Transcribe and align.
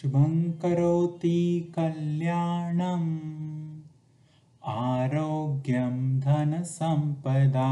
शुभं 0.00 0.52
करोति 0.52 1.72
कल्याणम् 1.76 3.80
आरोग्यं 4.64 6.20
धनसम्पदा। 6.20 7.70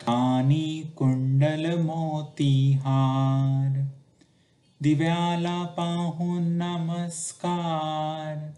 कानी 0.00 0.92
कुंडल 0.96 1.82
मोतीहार 1.82 3.93
दिव्याला 4.84 5.64
पाहून 5.64 6.42
नमस्कार. 6.42 8.50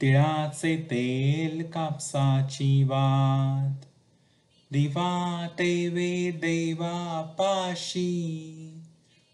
तिळाचे 0.00 0.76
तेल 0.76 1.70
कापसाची 1.70 2.82
वात. 2.82 3.84
दिवा 4.72 5.48
तेवे 5.58 6.30
देवा 6.30 7.34
पाशी. 7.38 8.82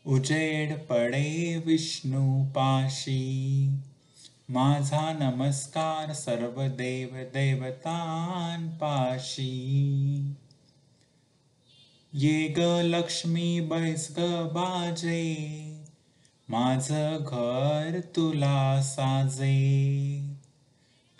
उजेड 0.06 0.78
पडे 0.78 1.62
विष्णू 1.66 2.44
पाशी. 2.44 3.68
माझा 4.48 5.12
नमस्कार 5.12 6.12
सर्व 6.12 6.62
देव 6.62 7.14
देवतान 7.14 8.68
पाशी. 8.68 10.34
ये 12.12 12.48
ग 12.48 12.80
लक्ष्मी 12.84 13.60
बैस 13.60 14.14
ग 14.18 14.48
बाजे. 14.48 15.75
माझ 16.48 16.92
घर 17.20 18.00
तुला 18.16 18.82
साजे. 18.82 20.18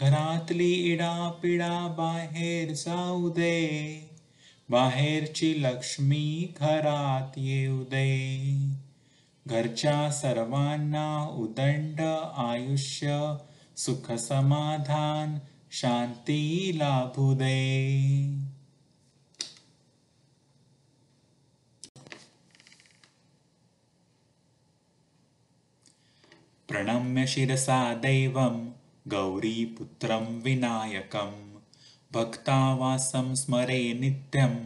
घरातली 0.01 0.73
इडा 0.73 1.31
पिडा 1.43 1.95
बाहेर 1.99 2.73
जाऊ 2.73 3.29
दे. 3.29 3.99
बाहेरची 4.71 5.63
लक्ष्मी 5.63 6.55
घरात 6.61 7.39
येऊ 7.39 7.83
दे. 7.83 8.39
घरच्या 9.47 10.11
सर्वांना 10.11 11.29
उदंड 11.37 12.01
आयुष्य 12.37 13.37
सुख 13.77 14.13
समाधान 14.13 15.39
शांती 15.71 16.73
लाभू 16.79 17.35
दे. 17.35 17.77
प्रणम्य 26.69 27.27
शिरसा 27.33 27.79
दैवं 28.03 28.57
गौरीपुत्रं 29.13 30.25
विनायकं 30.45 31.33
भक्तावासं 32.13 33.35
स्मरे 33.35 33.83
नित्यम् 34.01 34.57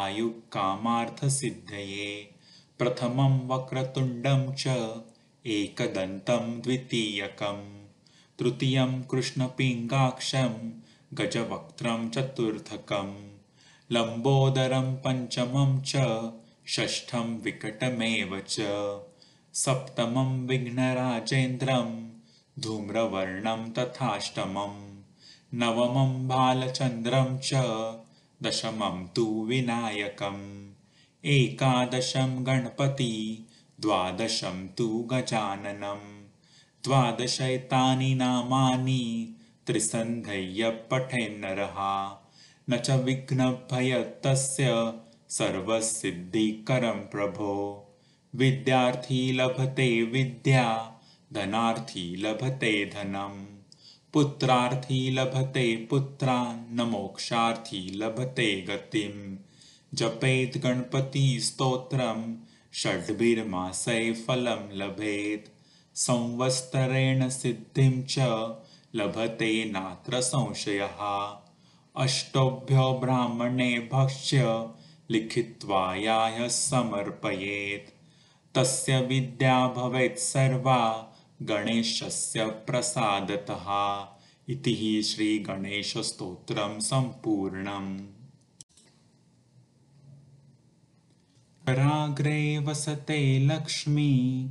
आयुकामार्थसिद्धये 0.00 1.26
प्रथमं 2.78 3.38
वक्रतुण्डं 3.48 4.46
च 4.58 4.76
एकदन्तं 5.56 6.44
द्वितीयकं 6.64 7.60
तृतीयं 8.38 9.00
कृष्णपिङ्गाक्षं 9.10 10.54
गजवक्त्रं 11.18 12.08
चतुर्थकं 12.10 13.14
लम्बोदरं 13.90 14.94
पञ्चमं 15.04 15.80
च 15.86 16.04
षष्ठं 16.74 17.34
विकटमेव 17.44 18.38
च 18.48 18.66
सप्तमं 19.60 20.28
विघ्नराजेन्द्रं 20.48 21.88
धूम्रवर्णं 22.62 23.64
तथाष्टमं 23.78 24.76
नवमं 25.60 26.12
बालचन्द्रं 26.28 27.36
च 27.48 27.60
दशमं 28.42 29.04
तु 29.16 29.24
विनायकम् 29.48 30.40
एकादशं 31.34 32.34
गणपति 32.46 33.12
द्वादशं 33.80 34.66
तु 34.78 34.88
गजाननं 35.12 36.00
द्वादशैतानि 36.84 38.14
नामानि 38.14 39.04
त्रिसन्धय्य 39.66 40.70
पठेन्नरः 40.90 41.78
न 42.70 42.78
च 42.84 43.00
विघ्नभयतस्य 43.04 44.74
सर्वसिद्धिकरं 45.38 47.06
प्रभो 47.12 47.52
विद्यार्थी 48.34 49.32
लभते 49.32 50.02
विद्या 50.02 51.00
धनार्थी 51.32 52.16
लभते 52.16 52.86
धनम्। 52.86 53.44
पुत्रार्थी 54.12 55.10
लभते 55.10 55.76
पुत्रा 55.76 56.66
न 56.70 56.80
मोक्षार्थी 56.80 57.92
लभते 57.94 58.62
गतिम्। 58.62 59.36
जपेत् 59.94 60.58
गणपतिस्तोत्रं 60.58 62.36
षड्भिर्मासै 62.74 64.12
फलं 64.12 64.76
लभेत्। 64.76 65.52
संवत्सरेण 65.94 67.28
सिद्धिं 67.28 68.02
च 68.02 68.18
लभते 68.94 69.64
नात्र 69.64 70.20
संशयः। 70.20 71.36
अष्टोभ्यो 71.96 72.92
ब्राह्मणेभ्यश्च 72.92 74.34
लिखित्वा 75.10 75.94
याय 75.94 76.48
समर्पयेत् 76.48 77.91
तस्य 78.54 79.00
विद्या 79.00 79.68
भवेत् 79.68 80.18
सर्वा 80.18 81.12
गणेशस्य 81.42 82.44
प्रसादतः। 82.44 84.06
इति 84.48 85.02
श्रीगणेशस्तोत्रं 85.02 86.80
सम्पूर्णम्। 86.80 88.06
कराग्रे 91.66 92.58
वसते 92.58 93.38
लक्ष्मी 93.38 94.50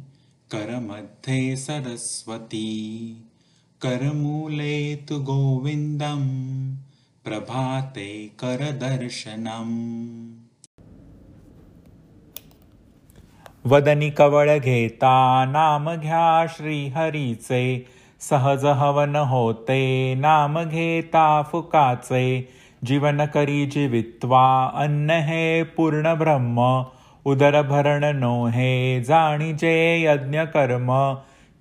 करमध्ये 0.51 1.57
सरस्वती। 1.57 3.17
करमूले 3.81 4.95
तु 4.95 5.19
गोविन्दं 5.19 6.21
प्रभाते 7.23 8.31
करदर्शनम् 8.39 10.40
वदनी 13.65 14.09
कवळ 14.09 14.57
घेता 14.57 15.45
नाम 15.47 15.95
घ्या 15.95 16.45
श्रीहरीचे. 16.49 17.85
सहज 18.19 18.65
हवन 18.65 19.15
होते 19.15 20.13
नाम 20.15 20.63
घेता 20.63 21.41
फुकाचे. 21.41 22.47
जीवन 22.85 23.25
करी 23.25 23.65
जीवित्वा 23.65 24.71
अन्न 24.75 25.09
हे 25.09 25.63
पूर्ण 25.63 26.13
ब्रह्म. 26.13 26.83
उदर 27.25 27.61
भरण 27.61 28.03
नो 28.03 28.47
हे 28.47 29.03
जाणीजे 29.03 30.01
यज्ञ 30.05 30.39
कर्म. 30.39 31.13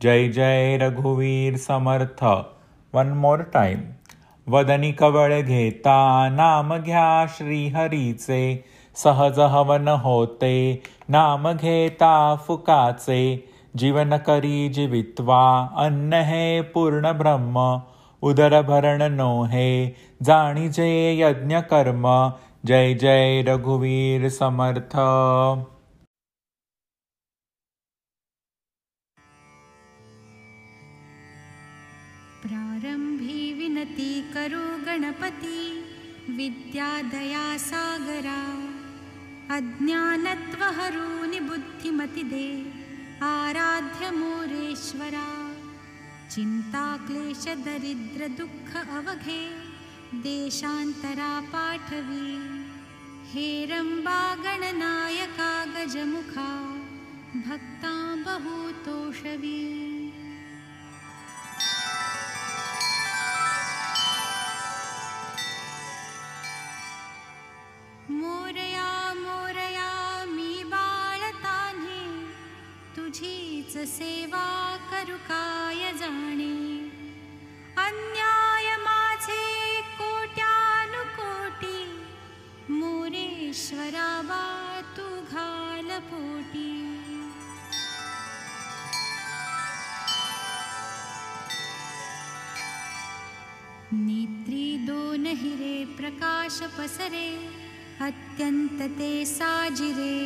जय 0.02 0.28
जय 0.28 0.78
रघुवीर 0.80 1.56
समर्थ. 1.56 2.24
वन 2.94 3.06
मोर 3.06 3.38
टाइम 3.38 3.78
वदनी 4.48 4.92
कवळ 4.92 5.40
घेता 5.40 6.28
नाम 6.32 6.76
घ्या 6.76 7.26
श्रीहरीचे. 7.28 8.64
सहज 8.94 9.38
हवन 9.38 9.88
होते 9.88 10.82
नाम 11.10 11.52
घेता 11.52 12.34
फुकाचे 12.36 13.20
जीवन 13.76 14.16
करी 14.16 14.68
जीवित्वा 14.68 15.42
अन्न 15.76 16.12
हे 16.12 16.60
पूर्ण 16.60 17.12
ब्रह्म 17.12 17.80
उदर 18.22 18.60
भरण 18.62 19.02
नो 19.12 19.44
हे 19.44 19.96
जाणीजे 20.22 20.88
यज्ञ 21.20 21.60
कर्म 21.60 22.06
जय 22.66 22.94
जय 22.94 23.42
रघुवीर 23.48 24.28
समर्थ। 24.28 24.96
प्रारम्भी 32.42 33.52
विनती 33.52 34.12
करो 34.34 34.66
गणपति। 34.86 35.58
विद्यादया 36.30 37.56
सागरा 37.58 38.59
अज्ञानत्वहरूनि 39.50 41.40
बुद्धिमतिदे। 41.40 42.48
आराध्य 43.22 44.10
मोरेश्वरा 44.10 45.56
चिन्ताक्लेशदरिद्रदुःख 46.30 48.76
अवघे 48.76 49.42
देशान्तरा 50.14 51.40
पाठवी। 51.40 52.38
हेरम्बा 53.32 54.34
गणनायका 54.34 55.64
गजमुखा 55.64 56.50
भक्ता 57.48 57.94
बहुतोषवी 58.26 59.99
मोरया 68.10 69.14
मोरया 69.14 70.24
मी 70.28 70.64
बाळताने. 70.64 72.32
तुझीच 72.96 73.88
सेवा 73.88 74.76
करू 74.90 75.16
काय 75.16 75.92
जाणे? 75.92 76.88
अन्याय 77.76 78.76
माझे 78.76 79.80
कोट्यानुकोटी. 79.80 82.04
मोरेश्वरा 82.70 84.22
बा 84.24 84.80
तू 84.96 85.02
नेत्री 93.92 94.86
दोन 94.86 95.26
हिरे 95.26 95.96
प्रकाश 95.96 96.62
पसरे 96.62 97.59
अत्यन्तते 98.04 99.14
साजिरे 99.26 100.20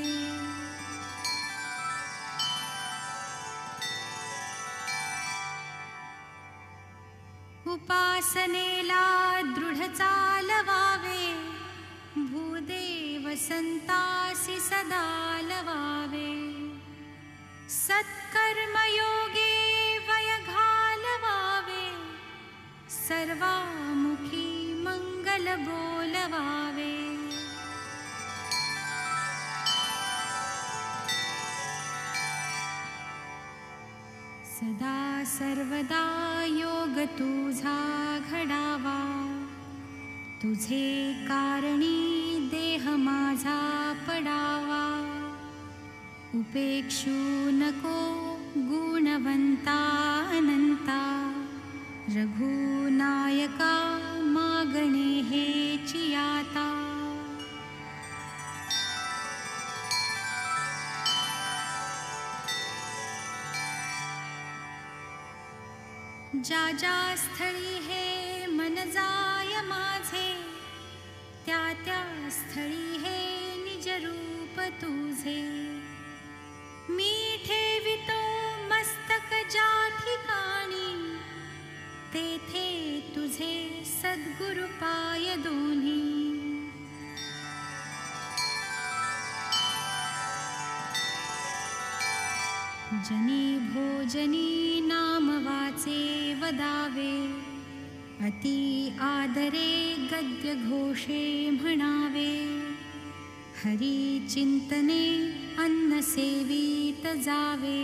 आसनेला 8.21 9.05
दृढचालवावे 9.57 11.21
भूदेव 12.33 13.29
सन्तासि 13.45 14.57
सदा 14.61 15.07
लवावे 15.49 16.29
सत्कर्मयोगे 17.77 19.55
वयघालवावे 20.09 21.87
सर्वामुखी 22.99 24.49
मङ्गलबो 24.85 25.90
सर्वदा 35.41 36.45
योग 36.49 36.99
तुझा 36.99 38.19
घडावा 38.31 38.99
तुझे 40.43 41.13
कारणी 41.23 42.49
देह 42.51 42.91
माझा 42.91 43.93
पडावा। 44.09 44.83
उपेक्षू 46.35 47.11
नको 47.51 47.99
गुणवंता 48.57 49.81
अनंता। 50.31 51.01
रघुनायका 52.09 53.80
ज्या 66.45 66.71
ज्या 66.79 67.15
स्थळी 67.17 67.79
हे 67.79 68.47
मन 68.47 68.75
जाय 68.75 69.63
माझे. 69.63 70.43
त्या 71.47 71.73
त्या 71.85 72.29
स्थळी 72.31 72.97
हे 72.99 73.55
निज 73.65 73.89
रूप 73.89 74.61
तुझे. 74.61 75.43
मी 76.89 77.43
ठेवितो 77.47 78.21
मस्तक 78.69 79.35
ज्या 79.51 79.89
ठिकाणी 79.89 81.17
तेथे 82.15 83.01
तुझे 83.17 83.83
सद्गुरु 84.03 84.67
पाय 84.67 85.37
दोन्ही. 85.37 86.21
जनी 93.05 93.59
भोजनी 93.59 94.80
नाम 94.93 95.31
वाचे 95.31 96.35
वदावे। 96.35 97.15
अति 98.27 98.59
आदरे 99.01 99.73
गद्य 100.13 100.55
घोषे 100.55 101.51
म्हणावे। 101.51 102.33
हरी 103.63 104.27
चिंतने 104.31 105.05
अन्न 105.59 106.01
सेवित 106.01 107.07
जावे। 107.25 107.81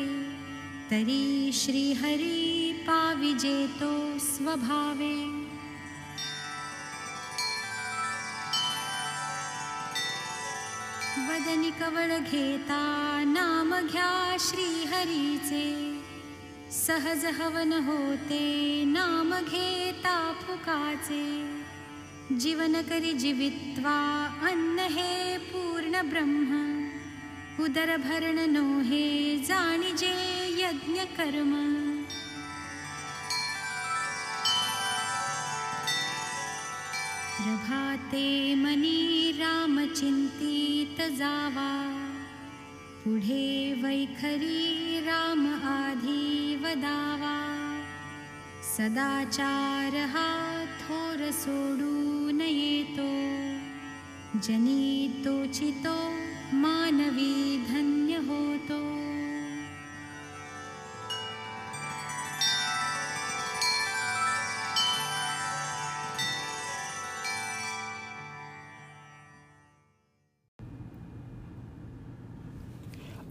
तरी 0.91 1.53
श्री 1.53 1.93
हरी 1.93 2.73
पाविजेतो 2.73 4.19
स्वभावे। 4.19 5.17
वदनी 11.27 11.71
कवळ 11.71 12.19
घेता 12.19 12.83
नाम 13.27 13.71
घ्या 13.87 14.37
श्रीहरीचे 14.41 15.67
सहज 16.73 17.25
हवन 17.41 17.73
होते 17.87 18.39
नाम 18.87 19.31
घेता 19.41 20.17
फुकाचे 20.43 21.27
जीवन 22.43 22.81
करी 22.89 23.13
जीवित्वा 23.23 23.99
अन्न 24.49 24.87
हे 24.97 25.37
पूर्ण 25.53 26.03
ब्रह्म 26.11 26.63
उदर 27.65 27.97
भरण 28.07 28.39
नो 28.53 28.65
हे 28.89 29.05
जाणिजे 29.49 30.13
यज्ञ 30.63 31.05
कर्म 31.17 31.55
प्रभाते 37.37 38.29
मनी 38.65 39.33
रामचिंतित 39.39 41.01
जावा 41.19 41.71
पुढे 43.07 43.73
वैखरी 43.83 45.01
राम 45.01 45.43
आधी 45.65 46.57
वदावा 46.57 47.35
सदाचार 48.71 49.97
हा 50.15 50.31
थोर 50.81 51.31
सोडून 51.33 52.41
येतो। 52.41 53.07
जनी 54.47 55.09
तोचितो 55.25 55.97
मानवी 56.57 57.35
धन्य 57.71 58.17
होतो 58.29 58.81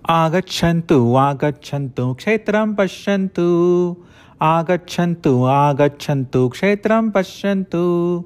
आगच्छन्तु 0.10 1.16
आगच्छन्तु, 1.16 2.14
क्षेत्रं 2.14 2.76
पश्यन्तु। 2.76 3.98
आगच्छन्तु 4.42 5.44
आगच्छन्तु, 5.44 6.50
क्षेत्रं 6.50 7.10
पश्यन्तु। 7.10 8.24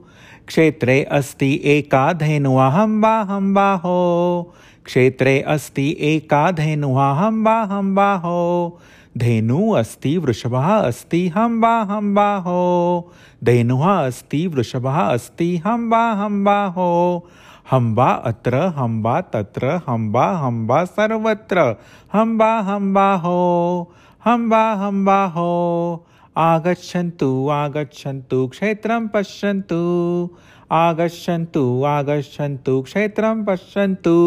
क्षेत्रे 0.48 1.04
अस्ति 1.04 1.62
एका 1.66 2.14
धेनुवाहं 2.14 3.02
वाहं 3.02 3.54
बाहो। 3.54 4.54
क्षेत्रे 4.86 5.42
अस्ति 5.42 5.98
एका 6.00 6.52
धेनुवाहं 6.52 7.44
वाहं 7.44 7.96
बाहो। 7.96 8.80
धेनु 9.18 9.72
अस्ति, 9.72 10.18
वृषभः 10.18 10.68
अस्ति 10.78 11.28
हं 11.28 11.62
वा 11.62 11.82
हं 11.82 12.14
बाहो। 12.14 13.12
धेनुः 13.44 13.86
अस्ति, 13.86 14.48
वृषभः 14.48 14.96
अस्ति 14.96 15.58
हं 15.58 15.90
वा 15.90 16.12
हं 16.12 16.44
बाहो। 16.44 17.28
हं 17.72 17.96
वा 17.96 18.12
अत्र 18.12 18.56
हं 18.56 19.02
वा 19.04 19.22
तत्र 19.22 19.68
हं 19.68 20.12
वा 20.12 20.38
हं 20.38 20.68
वा 20.68 20.86
सर्वत्र। 20.86 21.76
हं 22.14 22.38
वा 22.38 22.60
हं 22.60 22.94
बाहो 22.94 23.92
हं 24.26 24.50
वा 24.50 24.74
हं। 24.74 25.06
बाहो 25.06 26.06
आगच्छन्तु 26.38 27.50
आगच्छन्तु, 27.50 28.48
क्षेत्रं 28.48 29.08
पश्यन्तु। 29.08 29.80
आगच्छन्तु 30.72 31.84
आगच्छन्तु, 31.84 32.82
क्षेत्रं 32.82 33.46
पश्यन्तु। 33.46 34.18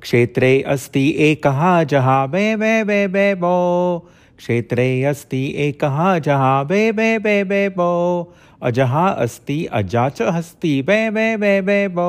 क्षेत्रे 0.00 0.62
अस्ति 0.62 1.14
एकः 1.18 1.84
जहा 1.84 2.26
बे 2.26 2.56
बे 2.56 2.84
बे 2.84 3.06
बे। 3.08 3.34
बो 3.34 4.08
क्षेत्रे 4.38 5.04
अस्ति 5.04 5.54
एकः 5.56 6.18
जहा 6.18 6.62
बे 6.64 6.92
बे 6.92 7.18
बे 7.18 7.44
बे, 7.44 7.68
बो। 7.68 8.32
अजः 8.62 8.96
अस्ति 8.98 9.64
अजा 9.72 10.08
च 10.08 10.22
अस्ति 10.22 10.70
बे 10.82 10.98
बे 11.10 11.36
बे 11.36 11.60
बे 11.62 11.86
बो 11.88 12.08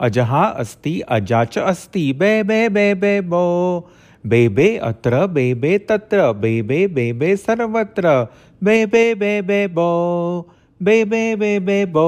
अजः 0.00 0.34
अस्ति 0.36 1.00
अजा 1.08 1.44
च 1.44 1.58
अस्ति 1.58 2.12
बे 2.12 2.42
बे 2.42 2.68
बे 2.68 2.94
बे 2.94 3.20
बो 3.20 3.44
बेबे 4.24 4.76
अत्र 4.78 5.26
बेबे 5.26 5.76
तत्र 5.88 6.32
बेबे 6.32 6.86
बेबे 6.88 7.34
सर्वत्र 7.36 8.12
बेबे 8.64 9.14
बेबे 9.14 9.66
बो 9.68 9.90
बेबे 10.80 11.24
बेबे 11.36 11.84
बो 11.86 12.06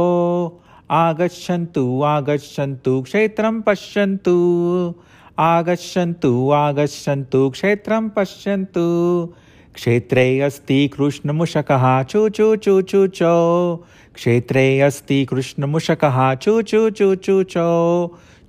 आगच्छन्तु 0.90 1.85
आगच्छन्तु 2.04 3.00
क्षेत्रं 3.02 3.61
पश्यन्तु 3.62 4.37
आगच्छन्तु 5.38 6.30
आगच्छन्तु 6.52 7.49
क्षेत्रं 7.50 8.08
पश्यन्तु 8.08 8.87
क्षेत्रे 9.76 10.25
अस्ति 10.40 10.76
कृष्णमुषकः 10.92 11.85
चू 12.11 12.28
चू 12.28 12.45
चू 12.56 12.80
चू 12.90 13.06
चो 13.18 13.35
क्षेत्रे 14.14 14.64
अस्ति 14.80 15.25
कृष्णमुषकः 15.30 16.18
चू 16.35 16.61
चू 16.62 16.88
चू 16.90 17.14
चू 17.14 17.42
चो 17.54 17.66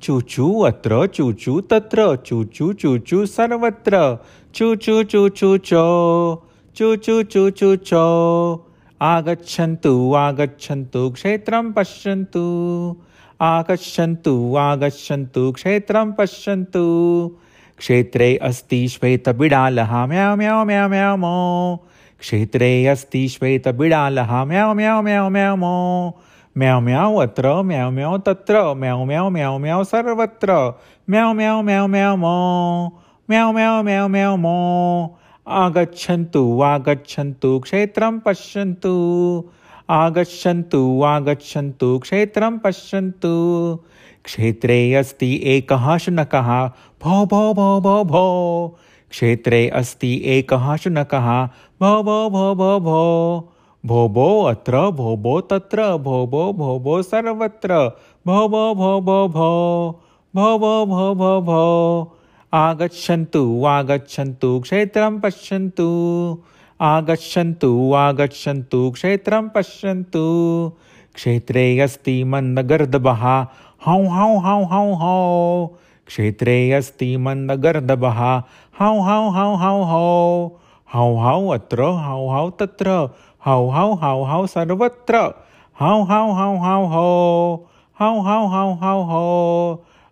चूचू 0.04 0.48
अत्र 0.64 1.06
चूचू 1.16 1.60
तत्र 1.72 2.06
चूचू 2.26 2.72
चूचू 2.74 3.26
सर्वत्र 3.26 4.00
चूचू 4.56 5.04
चूचू 5.04 5.58
चो 5.70 5.84
चूचू 6.76 7.22
चूचू 7.24 7.76
चो 7.90 8.06
आगच्छन्तु 9.02 9.94
आगच्छन्तु 10.18 11.10
क्षेत्रं 11.16 11.72
पश्यन्तु 11.74 12.46
आगच्छन्तु 13.42 14.36
आगच्छन्तु 14.60 15.52
क्षेत्रं 15.52 16.12
पश्यन्तु 16.20 16.86
क्षेत्रे 17.80 18.36
अस्ति 18.42 18.88
श्वेतबिडालः 18.88 20.06
म्याव 20.06 20.36
म्याव 20.36 20.64
म्याव 20.66 20.90
म्याव 20.90 21.18
मो 21.18 21.76
क्षेत्रे 22.20 22.86
अस्ति 22.88 23.28
श्वेतबिडालः 23.30 24.44
म्याव 24.44 24.74
म्याव 24.74 25.02
म्याव 25.02 25.30
म्याव 25.30 25.56
मो 25.56 25.76
म्याव 26.56 26.80
म्याव 26.80 27.16
अत्र 27.22 27.62
म्याव 27.62 27.90
म्याव 27.92 28.18
तत्र 28.28 28.74
म्याव 28.74 29.04
म्याव 29.04 29.30
म्याव 29.30 29.58
म्याव 29.58 29.84
सर्वत्र 29.84 30.54
म्याव 31.08 31.34
म्याव 31.34 31.62
म्याव 31.62 31.88
म्याव 31.88 32.16
मो 32.16 32.36
म्याव 33.30 33.52
म्याव 33.52 33.82
म्याव 33.82 34.08
म्याव 34.08 34.36
मो 34.36 34.58
आगच्छन्तु 35.48 36.60
आगच्छन्तु 36.62 37.60
क्षेत्रं 37.60 38.18
पश्यन्तु 38.26 38.96
आगच्छन्तु 39.90 41.02
आगच्छन्तु 41.02 41.98
क्षेत्रं 41.98 42.58
पश्यन्तु 42.58 43.36
क्षेत्रे 44.28 44.78
अस्ति 44.94 45.30
एकः 45.56 45.86
शुनकः 45.98 46.50
भो 47.04 47.26
भो 47.26 47.42
भो 47.54 47.70
भो 47.82 48.04
भो 48.06 48.24
क्षेत्रे 49.12 49.68
अस्ति 49.80 50.10
एकः 50.38 50.76
शुनकः 50.76 51.28
भो 51.82 51.92
भो 52.04 52.18
भो 52.30 52.54
भो 52.56 52.80
भो 52.80 53.04
भो 53.84 54.08
भो 54.10 54.28
अत्र 54.44 54.80
भो 54.92 55.16
भो 55.18 55.40
तत्र 55.52 55.86
भो 56.08 56.26
भो 56.28 56.52
भो 56.54 56.78
भो 56.80 57.02
सर्वत्र 57.02 57.78
भो 58.26 58.48
भो 58.48 58.64
भो 58.76 58.90
भो 59.02 59.28
भो 59.28 59.52
भो 60.34 60.58
भो 60.58 60.86
भो 60.86 61.14
भो 61.16 61.40
भो 61.42 61.64
आगच्छन्तु 62.54 63.44
आगच्छन्तु 63.68 64.50
क्षेत्रं 64.60 65.20
पश्यन्तु 65.20 65.88
आगच्छन्तु 66.80 67.72
आगच्छन्तु 68.02 68.90
क्षेत्रं 68.92 69.50
पश्यन्तु 69.56 70.26
क्षेत्रे 71.16 71.66
अस्ति 71.80 72.24
मन्दगर्दभः 72.32 73.24
हौ 73.82 73.98
हौ 74.16 74.30
हौ 74.46 74.58
हौ 74.72 74.86
हौ 75.02 75.18
क्षेत्रे 76.08 76.56
अस्ति 76.72 77.10
मन्दगर्दभः 77.26 78.22
हौ 78.76 78.94
हौ 79.08 79.20
हौ 79.38 79.50
हौ 79.64 79.76
हौ 79.92 80.06
हौ 80.90 81.08
हौ 81.24 81.40
अत्र 81.54 81.90
हौ 82.06 82.20
हौ 82.30 82.50
तत्र 82.60 82.96
हौ 83.48 83.60
हौ 83.72 83.88
हौ 84.04 84.16
हौ 84.32 84.46
सर्वत्र 84.56 85.24
हौ 85.78 85.96
हौ 86.12 86.24
हौ 86.38 86.52
हौ 86.66 86.78
हौ 86.94 87.08
हौ 87.98 88.14
हौ 88.28 88.40
हौ 88.54 88.66
हौ 88.84 88.96
हौ 89.12 89.26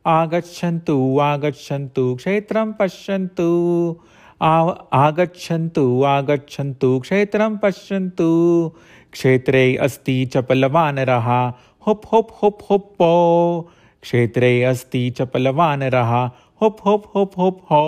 आगच्छन्तु 0.06 0.98
आगच्छन्तु 1.28 2.04
क्षेत्रं 2.16 2.74
पश्यन्तु 2.80 3.48
आगच्छन्तु 4.42 5.86
आगच्छन्तु 6.06 6.90
क्षेत्रं 7.00 7.58
पश्यन्तु 7.64 8.30
क्षेत्रे 9.14 9.64
अस्ति 9.86 10.16
चपलवानरः 10.34 11.30
हुप् 11.88 12.06
हुप् 12.12 12.32
हुप् 12.42 12.62
हुप्पो 12.70 13.10
क्षेत्रे 14.04 14.52
अस्ति 14.64 15.10
चपलवानरः 15.18 16.14
हुप् 16.62 16.80
हुप् 16.86 17.06
हुप् 17.16 17.36
हुप् 17.40 17.60
हो 17.72 17.82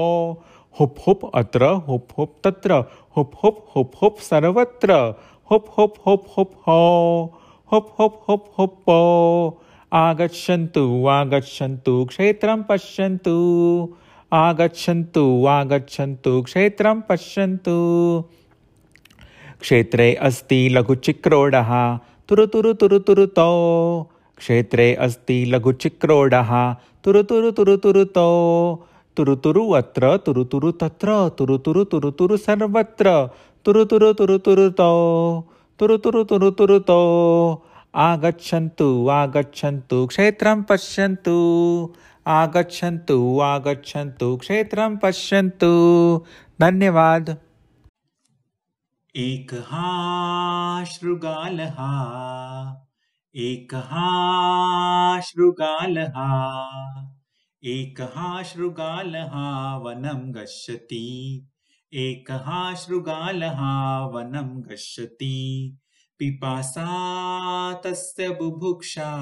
हुप् 0.75 0.99
हुप् 1.07 1.23
अत्र 1.39 1.65
हुप् 1.87 2.11
हुप् 2.17 2.35
तत्र 2.43 2.75
हुप् 3.17 3.35
हुप् 3.43 3.63
हुप् 3.75 3.95
हुप् 4.01 4.19
सर्वत्र 4.21 4.93
हुप् 5.51 5.69
हुप् 5.77 5.97
हुप् 6.07 6.27
हुप् 6.37 6.53
हो 6.67 6.81
हुप् 7.71 7.89
हुप् 7.99 8.19
हुप् 8.29 8.45
हुप्पो 8.59 8.97
आगच्छन्तु 9.91 10.83
आगच्छन्तु 11.09 11.93
क्षेत्रं 12.09 12.63
पश्यन्तु 12.69 13.35
आगच्छन्तु 14.31 15.23
आगच्छन्तु 15.47 16.41
क्षेत्रं 16.49 17.01
पश्यन्तु 17.09 17.77
क्षेत्रे 19.61 20.13
अस्ति 20.29 20.59
लघुचिक्रोडः 20.71 21.73
तुरुतुरुतुरुतुरुतौ। 22.29 23.51
क्षेत्रे 24.37 24.95
अस्ति 24.95 25.45
लघुचिक्रोडः। 25.47 26.73
तुरुतुरुतुरुतुरुतौ। 27.03 28.29
तुरुतुरु 29.17 29.71
अत्र 29.71 30.17
तुरुतुरु 30.17 30.71
तत्र 30.71 31.29
तुरुतुरु 31.29 31.83
तुरुतुरु 31.83 32.37
सर्वत्र। 32.37 33.29
तुरुतुरु 33.65 34.13
तुरुतुरुतौ 34.13 35.43
तुरुतुरु 35.79 36.23
तुरुतुरुतौ 36.23 37.63
आगच्छन्तु 37.95 39.07
आगच्छन्तु, 39.09 40.05
क्षेत्रं 40.05 40.63
पश्यन्तु। 40.63 41.37
आगच्छन्तु 42.27 43.39
आगच्छन्तु, 43.39 44.37
क्षेत्रं 44.37 44.97
पश्यन्तु। 44.97 45.71
धन्यवाद। 46.61 47.37
एकः 49.17 49.69
शृगालः 50.83 51.77
एकः 53.35 53.89
शृगालः 55.19 56.17
एकः 57.63 58.43
शृगालः 58.43 59.31
वनं 59.75 60.33
गच्छति। 60.33 61.47
एकः 61.93 62.73
शृगालः 62.73 63.59
वनं 63.99 64.61
गच्छति। 64.61 65.77
पिपासा 66.19 66.87
तस्य 67.73 68.29
बुभुक्षा। 68.29 69.17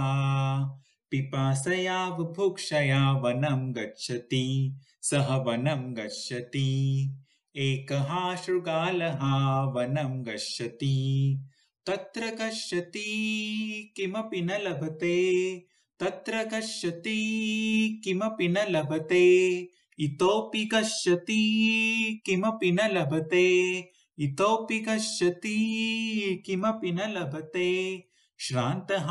पिपासया 1.11 2.09
बुभुक्षया 2.09 3.11
वनं 3.11 3.73
गच्छति। 3.73 4.77
सः 5.01 5.35
वनं 5.35 5.95
गच्छति 5.95 7.11
एकः 7.57 8.35
शृगालः 8.35 9.19
वनं 9.61 10.25
गच्छति। 10.25 11.37
तत्र 11.85 12.25
गच्छति 12.25 13.03
किमपि 13.97 14.41
न 14.41 14.49
लभते। 14.51 15.57
तत्र 15.99 16.43
गच्छति 16.43 17.21
किमपि 18.03 18.47
न 18.47 18.57
लभते। 18.69 19.59
इतोपि 19.99 20.65
गच्छति 20.65 21.41
किमपि 22.25 22.71
न 22.71 22.79
लभते। 22.81 23.79
इतोपि 24.19 24.79
गच्छति 24.79 25.57
किमपि 26.45 26.91
न 26.91 26.99
लभते। 26.99 28.03
श्रान्तः 28.39 29.05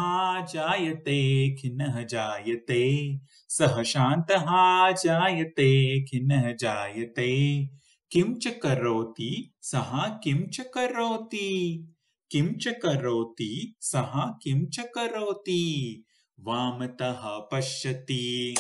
जायते 0.47 1.51
खिन्नः 1.55 2.03
जायते। 2.03 3.19
सः 3.49 3.83
शान्तः 3.83 4.47
जायते 4.93 6.03
खिन्नः 6.05 6.53
जायते 6.53 7.69
किं 8.15 8.35
च 8.35 8.47
करोति 8.47 9.55
सः 9.63 10.09
किं 10.09 10.47
च 10.47 10.61
करोति। 10.61 11.85
किं 12.31 12.55
च 12.55 12.69
करोति 12.69 13.77
सः 13.81 14.13
किं 14.17 14.67
च 14.67 14.79
करोति। 14.79 16.05
वामतः 16.41 17.23
पश्यति। 17.23 18.57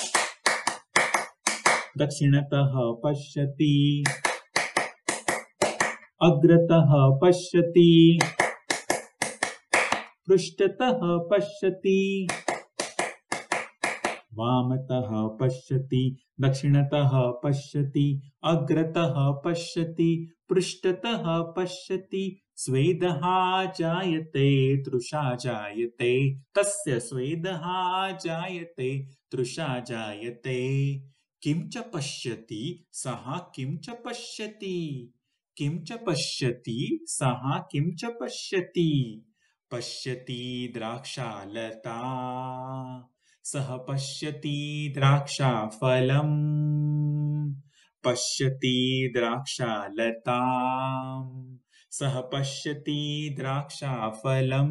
दक्षिणतः 1.99 2.73
पश्यति। 2.77 4.05
अग्रतः 6.23 7.19
पश्यति। 7.23 8.19
पृष्ठतः 10.29 11.01
पश्यति। 11.03 12.29
वामतः 14.35 15.39
पश्यति, 15.39 16.17
दक्षिणतः 16.41 17.11
पश्यति, 17.15 18.23
अग्रतः 18.45 19.15
पश्यति, 19.17 20.31
पृष्ठतः 20.49 21.23
पश्यति 21.27 22.41
स्वेदः 22.57 23.21
जायते 23.73 24.77
तृषा 24.83 25.35
जायते 25.35 26.35
तस्य 26.35 27.01
स्वेदः 27.01 27.61
जायते 28.17 29.07
तृषा 29.31 29.81
जायते 29.81 30.97
किं 31.43 31.69
च 31.69 31.79
पश्यति, 31.79 32.87
सः 32.93 33.39
किं 33.39 33.79
च 33.79 33.91
पश्यति? 33.91 35.11
किं 35.57 35.85
च 35.85 35.93
पश्यति, 35.93 37.05
सः 37.09 37.59
किं 37.59 37.97
च 37.97 38.05
पश्यति? 38.05 39.25
पश्यति 39.71 40.71
द्राक्षालता। 40.75 42.01
सः 43.45 43.77
पश्यति 43.77 44.91
द्राक्षाफलम्। 44.97 46.29
पश्यति 48.05 49.13
द्राक्षालता 49.17 50.39
सः 51.91 52.21
पश्यति 52.21 53.35
द्राक्षाफलम्। 53.37 54.71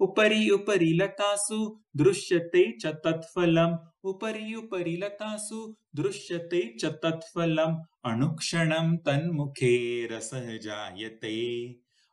उपरि 0.00 0.50
उपरि 0.50 0.98
लतासु 1.02 1.80
दृश्यते 1.96 2.78
च 2.78 2.86
तत्फलम्। 2.86 3.76
उपरि 4.04 4.54
उपरि 4.54 5.00
लतासु 5.02 5.76
दृश्यते 5.96 6.76
च 6.78 6.84
तत्फलम्। 6.84 7.76
अनुक्षणं 8.04 8.96
तन्मुखे 8.96 10.06
रसः 10.06 10.56
जायते 10.56 11.68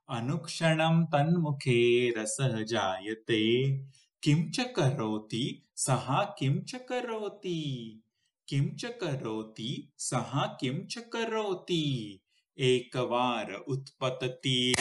अनुक्षणं 0.10 1.06
तन्मुखे 1.06 2.10
रसः 2.18 2.64
जायते 2.64 3.76
किं 4.26 4.52
च 4.52 4.60
करोति? 4.60 5.70
सः 5.76 6.24
किं 6.24 6.62
च 6.62 6.76
करोति? 6.76 8.02
किं 8.48 8.76
च 8.76 8.86
करोति? 8.86 9.94
सः 9.98 10.46
किं 10.46 10.86
च 10.86 10.98
करोति? 10.98 12.20
एकवार 12.58 13.54
उत्पतति। 13.54 14.76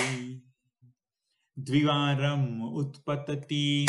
द्विवारम् 1.59 2.63
उत्पतति। 2.63 3.87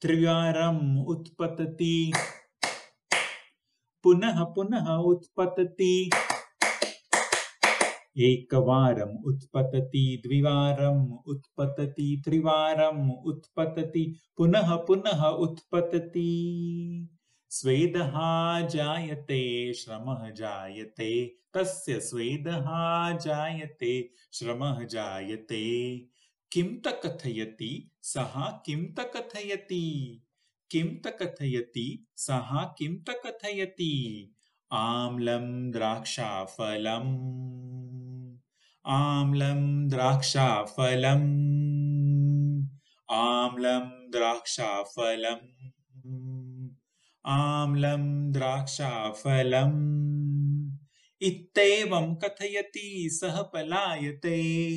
त्रिवारम् 0.00 1.06
उत्पतति। 1.06 2.12
पुनः 4.02 4.44
पुनः 4.44 4.86
उत्पतति। 4.86 6.10
एकवारम् 8.18 9.24
उत्पतति 9.24 10.22
द्विवारम् 10.26 11.18
उत्पतति 11.26 12.22
त्रिवारम् 12.24 13.10
उत्पतति, 13.10 14.18
पुनः 14.36 14.76
पुनः 14.76 15.24
उत्पतति। 15.24 17.08
स्वेदः 17.50 18.12
जायते, 18.66 19.72
श्रमः 19.72 20.30
जायते, 20.30 21.26
तस्य 21.26 22.00
स्वेदः 22.00 23.16
जायते, 23.16 24.10
श्रमः 24.32 24.84
जायते। 24.84 26.02
किं 26.52 26.64
त 26.64 26.88
कथयति, 26.88 27.90
सः 28.02 28.32
किं 28.36 28.94
त 28.94 29.00
कथयति? 29.00 30.22
किं 30.70 30.84
त 30.84 31.02
कथयति, 31.06 32.06
सः 32.16 32.64
किं 32.64 32.96
त 32.96 33.10
कथयति? 33.10 34.34
आम्लं 34.72 35.70
द्राक्षाफलम्। 35.70 37.95
आम्लं 38.88 39.88
द्राक्षाफलम्। 39.88 41.22
आम्लं 43.10 44.10
द्राक्षाफलम्। 44.10 45.38
आम्लं 47.26 48.32
द्राक्षाफलम्। 48.32 49.96
इत्येवं 51.22 52.14
कथयति 52.14 53.08
सः 53.12 53.42
पलायते। 53.42 54.72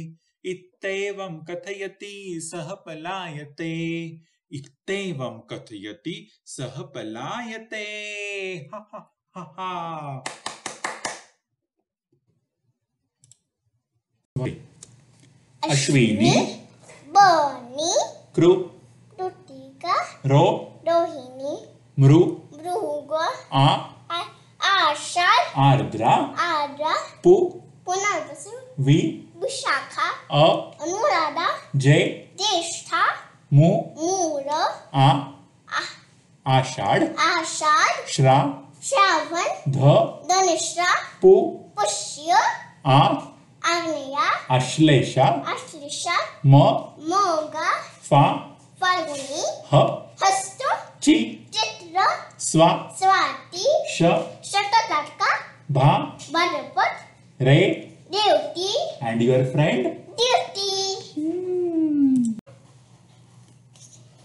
इत्येवं 0.45 1.43
कथयति 1.43 2.39
सः 2.43 2.73
पलायते। 2.73 4.05
इत्येवं 4.51 5.39
कथयति 5.39 6.29
सः 6.45 6.81
पलायते। 6.81 7.85
हा 8.73 8.89
हा 8.93 9.17
हा 9.37 9.43
हा 9.43 10.23
अश्विनी 15.63 16.33
बनी 17.15 17.93
कृ 18.35 18.47
रुतिका 19.21 19.95
रो 20.31 20.43
रोहिणी 20.89 21.55
मृ 22.03 22.19
भृग 22.57 23.13
आ 23.53 23.65
आ- 24.17 24.27
आषाढ़ 24.73 25.59
आर्द्रा 25.65 26.13
पु 27.23 27.33
पुनर्वसु 27.85 28.51
वि 28.85 28.97
विशाखा 29.43 30.07
अ 30.41 30.45
अनुराधा 30.85 31.47
जे 31.85 31.97
ज्येष्ठा 32.41 33.03
मु 33.53 33.69
मूर 33.99 34.49
आ 34.49 35.09
आषाढ़ 36.45 37.03
आषाढ़ 37.29 38.05
श्रा 38.15 38.37
श्रावण 38.89 39.47
ध 39.77 39.95
धनिष्ठा 40.31 40.93
पु 41.21 41.33
पुष्य 41.79 42.37
आ 42.87 42.99
आग्नेया 43.65 44.27
आश्लेषा 44.55 45.25
आश्लेषा 45.53 46.17
म 46.45 46.61
मोगा 47.11 47.69
फा 48.09 48.21
फाल्गुनी 48.81 49.43
ह 49.71 49.81
हस्त 50.23 50.63
चि 51.03 51.15
चित्र 51.53 52.07
स्वा 52.47 52.69
स्वाति 52.99 53.65
श 53.95 54.11
शतकाटका 54.51 55.31
भा 55.77 55.91
भरपत 56.33 57.43
रे 57.47 57.59
Devti 58.15 58.71
and 59.09 59.21
your 59.21 59.43
friend? 59.53 59.85
Devti 60.21 60.69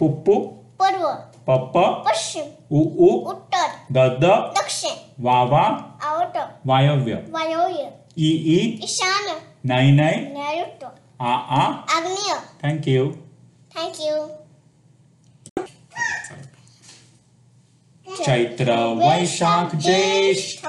पुप्पु 0.00 0.34
पूर्व 0.80 1.04
पप्प 1.48 1.74
पश्चिम 2.06 2.76
उ 2.76 2.80
उ 3.06 3.10
उत्तर 3.32 3.68
दद 3.92 4.24
दक्षिण 4.58 4.96
वावा 5.24 5.62
आवट 6.10 6.36
वायव्य 6.66 7.22
वायव्य 7.34 7.84
नाई 9.66 9.90
नैऋत्य 9.92 10.86
आ 11.20 11.32
आ 11.32 11.62
आग्नेय 11.96 12.34
थँक 12.64 12.88
यू 12.88 13.06
थँक 13.76 14.00
यू 14.00 14.26
चैत्र 18.06 18.72
वैशाख 18.98 19.74
ज्येष्ठ 19.76 20.66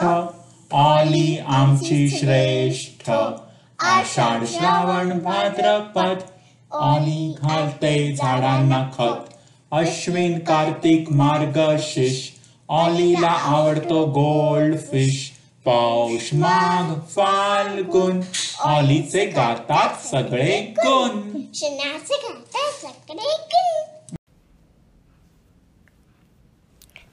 आली 0.76 1.38
आमची 1.58 2.08
श्रेष्ठ 2.10 3.10
आषाढ 3.10 4.44
श्रावण 4.48 5.20
भाद्रपद 5.20 6.24
आली 6.72 7.34
घालते 7.42 7.96
झाडांना 8.16 8.84
खत 8.94 9.34
अश्विन 9.72 10.38
कार्तिक 10.48 11.12
मार्गशीर्ष 11.14 12.30
ऑलीला 12.70 13.32
आवडतो 13.48 14.06
गोल्ड 14.12 14.78
फ़िश 14.82 15.32
पौष 15.66 16.34
माघ 16.34 17.00
फाल्गुन, 17.10 18.22
ऑलीचे 18.60 19.26
गातात 19.26 20.08
सगळे 20.08 20.60
गुण 20.78 21.10
शनाचे 21.54 22.18
गाता 22.18 22.72
सकळे 22.72 23.36
गुण. 23.54 23.84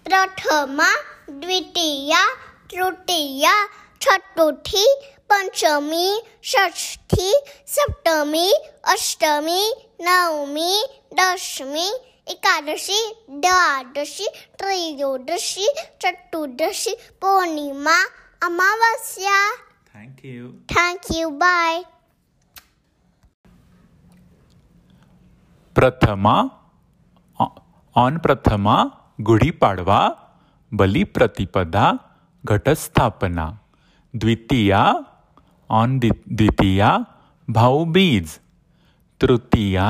प्रथमा, 0.05 0.91
द्वितीया, 1.29 2.25
तृतीया, 2.73 3.55
चतुर्थी, 4.01 4.87
पंचमी, 5.31 6.23
षष्ठी, 6.45 7.33
सप्तमी, 7.67 8.53
अष्टमी, 8.85 9.73
नवमी, 10.01 10.85
दशमी, 11.13 11.91
एकादशी, 12.27 13.13
द्वादशी, 13.29 14.27
त्रयोदशी, 14.59 15.67
चतुर्दशी, 16.03 16.95
पौर्णिमा 17.21 18.03
अमावस्या 18.43 19.55
thank 19.89 20.25
you 20.25 20.47
thank 20.71 21.01
you 21.17 21.29
bye 21.31 21.83
Prathama 25.75 26.35
on 27.97 28.19
प्रथमा 28.19 28.77
गुढीपाडवा 29.21 30.01
बलिप्रतिपदा 30.73 31.87
घटस्थापना. 32.45 33.47
द्वितीया 34.17 34.83
ऑन 35.71 35.99
द्वितीया 35.99 36.91
भाऊबीज. 37.51 38.39
तृतीया 39.21 39.89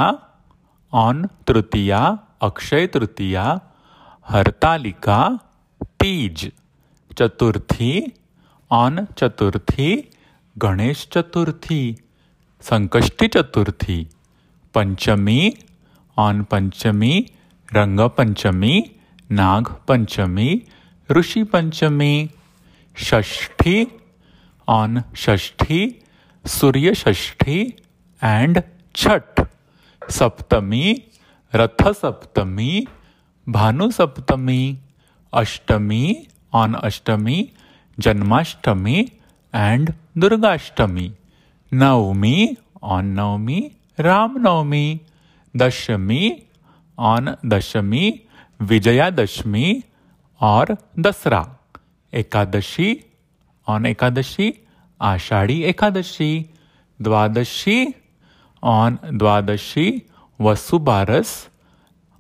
ऑन 0.93 1.27
तृतीया 1.49 2.19
अक्षय 2.43 2.87
तृतीया 2.87 3.61
हरतालिका 4.29 5.21
तीज. 5.83 6.53
चतुर्थी 7.19 7.93
ऑन 8.75 9.05
चतुर्थी, 9.17 10.11
गणेश 10.63 11.09
चतुर्थी, 11.13 11.95
संकष्टी 12.63 13.29
चतुर्थी, 13.29 14.05
पंचमी 14.75 15.51
ऑन 16.17 16.43
पंचमी 16.43 17.25
रंगपंचमी 17.73 18.83
नागपंचमी 19.31 20.59
ऋषी 21.11 21.43
पंचमी, 21.43 22.29
षष्ठी 22.97 23.85
on 24.69 24.99
Shashthi, 25.17 26.01
Surya 26.47 26.95
Shashthi 26.95 27.61
and 28.23 28.59
Chhath, 28.95 29.41
Saptami 30.11 30.95
Rath 31.55 31.89
Saptami 31.93 32.85
Bhanu 33.47 33.91
Saptami 33.91 34.77
Ashtami 35.33 36.15
on 36.53 36.75
Ashtami 36.75 37.43
Janmashtami 38.01 38.99
and 39.55 39.91
Durgashtami, 40.17 41.13
Navami 41.73 42.55
on 42.83 43.07
Navami 43.07 43.61
Ramnavami, 43.99 44.99
Dashami 45.55 46.33
on 46.99 47.29
दशमी 47.45 48.13
विजयादशमी 48.61 49.81
और 50.41 50.75
Dasara, 50.99 51.43
Ekadashi 52.13 52.95
on 53.67 53.87
Ekadashi 53.87 54.53
Ashadhi 55.01 55.63
Ekadashi, 55.63 56.51
Dwadashi 57.01 57.85
on 58.63 58.97
द्वादशी 59.13 59.99
वसुबारस 60.41 61.31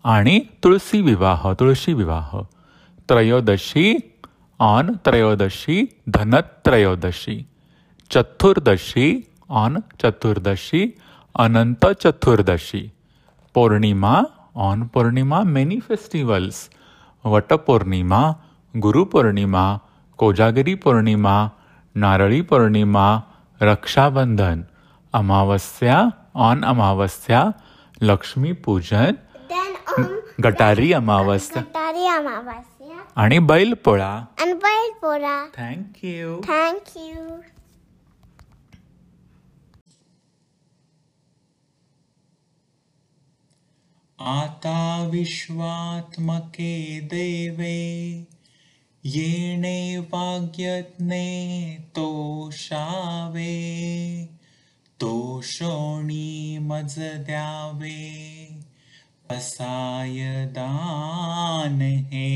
आणि 0.04 0.40
तुळशी 0.64 1.00
विवाह 1.00 1.52
तुळशी 1.52 1.92
विवाह, 1.92 2.40
त्रयोदशी 3.08 3.98
on 4.62 4.94
Trayodashi 5.04 5.76
Dhantrayodashi. 6.14 7.36
Chaturdashi 8.10 9.06
on 9.50 9.78
चतुर्दशी 10.00 10.82
अनंत 11.44 11.86
चतुर्दशी 12.02 12.82
पौर्णिमा 13.54 14.14
ऑन 14.54 14.82
पौर्णिमा 14.94 15.40
many 15.54 15.78
festivals 15.80 16.58
Vatpurnima 17.24 18.20
Gurupurnima 18.76 19.64
Kojagiri 20.18 20.74
Purnima 20.84 21.36
Narali 21.94 22.40
Purnima 22.40 23.06
Rakshabandhan. 23.60 24.62
Amavasya 25.12 25.98
on 26.34 26.64
Amavasya 26.64 27.40
Lakshmi Pujan 28.02 29.12
Then 29.50 29.98
on 29.98 30.06
गटारी 30.44 30.92
अमावस्या। 30.92 31.62
Gataari 31.62 32.06
Amavasya 32.18 32.71
आणि 33.16 33.38
Bail Pola 33.48 34.12
and 34.42 34.54
Bailpura. 34.62 35.34
Thank you 35.56 36.40
Thank 36.42 36.94
you. 36.96 37.40
आता 44.18 45.08
विश्वात्मके 45.12 46.74
देवे 47.10 47.78
येणे 49.04 49.96
वाग्यज्ञे 50.12 51.76
तोषावे 51.96 53.54
तोषोणी 55.00 56.58
मज 56.62 56.98
द्यावे 57.26 57.98
असाय 59.32 60.44
दान 60.54 61.80
हे 61.80 62.30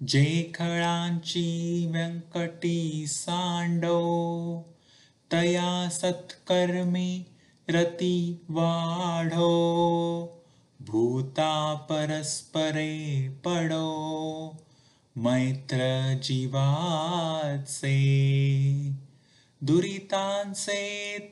जे 0.00 0.52
खळांची 0.54 1.86
व्यंकटी 1.92 3.06
सांडो 3.08 4.00
तया 5.32 5.88
सत्कर्मी 5.92 7.24
रती 7.68 8.16
वाढो 8.50 9.50
भूता 10.80 11.74
परस्परे 11.90 13.28
पडो 13.44 14.56
मैत्र 15.16 15.78
जीवाचे 16.22 17.96
दुरितांचे 19.62 20.82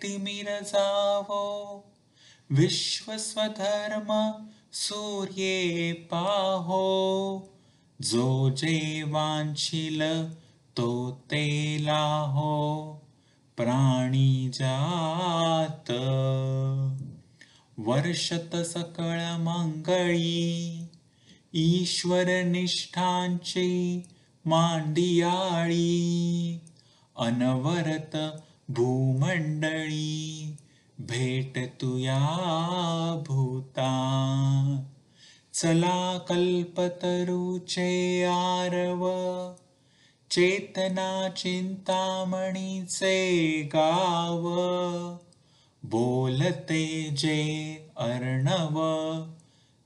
तिमिर 0.02 0.58
जावो 0.66 1.46
विश्वस्वधर्म 2.52 4.08
सूर्ये 4.72 5.92
पाहो 5.92 6.80
जो 8.02 8.50
जे 8.50 9.02
वांछिल 9.02 10.02
तो 10.76 11.10
ते 11.30 11.76
प्राणी 13.56 14.50
जात। 14.54 15.90
वर्षत 17.78 18.56
सकळ 18.56 19.20
मंगळी 19.38 20.88
ईश्वर 21.54 22.42
निष्ठांची 22.42 24.02
मांडियाळी 24.46 25.86
अनवरत 27.16 28.16
भूमंडळी 28.68 30.56
भेट 31.00 31.72
तुया 31.80 32.18
भूता 33.26 33.96
चला 35.54 36.18
कल्पतरुचे 36.28 38.24
आरव. 38.24 39.08
चेतना 40.30 41.28
चिंतामणीचे 41.36 42.40
गाव. 43.74 44.40
बोलते 45.82 47.10
जे 47.16 47.76
अर्णव 47.96 48.78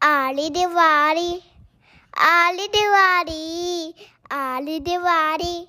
आली 0.00 0.48
दिवाळी 0.48 1.40
आली 2.16 2.66
दिवाळी 2.66 3.92
आली 4.30 4.78
दिवाळी 4.78 5.64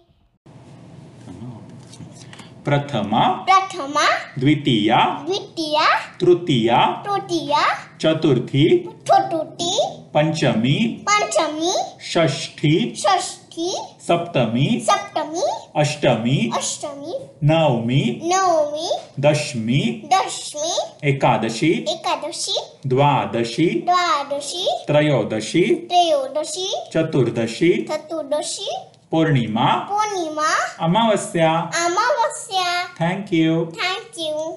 प्रथमा 2.65 3.31
प्रथमा 3.43 4.05
द्वितीया 4.37 4.97
द्वितीया 5.25 5.87
तृतीया 6.21 7.03
तृतीया 7.05 7.61
चतुर्थी 8.01 8.85
चतुर्थी 9.09 9.89
पंचमी 10.13 11.03
पंचमी 11.07 11.73
षष्ठी 12.13 12.95
षष्ठी 12.97 13.46
सप्तमी 13.59 14.85
सप्तमी 14.89 15.45
अष्टमी 15.75 16.51
अष्टमी 16.55 17.13
नवमी 17.43 18.21
नवमी 18.23 18.89
दशमी 19.19 20.09
दशमी 20.13 20.73
एकादशी 21.03 21.71
एकादशी 21.89 22.57
द्वादशी 22.87 23.69
द्वादशी 23.85 24.67
त्रयोदशी 24.87 25.75
त्रयोदशी 25.75 26.67
चतुर्दशी 26.93 27.81
चतुर्दशी 27.81 28.75
पौर्णिमा 29.11 29.75
पौर्णिमा 29.89 30.49
अमावस्या। 30.79 31.51
अमावस्या। 31.85 32.83
थँक्यू 33.01 33.65
थँक 33.65 34.19
यू 34.19 34.51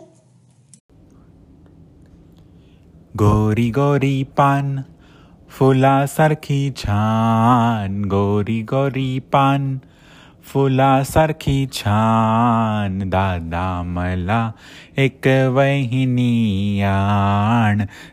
गोरी 3.16 3.70
गोरी 3.70 4.24
पान 4.24 4.84
फुलासारखी 5.50 6.70
छान 6.76 8.02
गोरी 8.04 8.62
गोरी 8.62 9.18
पान। 9.32 9.78
फुलासारखी 10.44 11.66
छान 11.72 12.98
दादा 13.10 13.82
मला 13.82 14.40
एक 14.98 15.26
वहिनी 15.54 16.80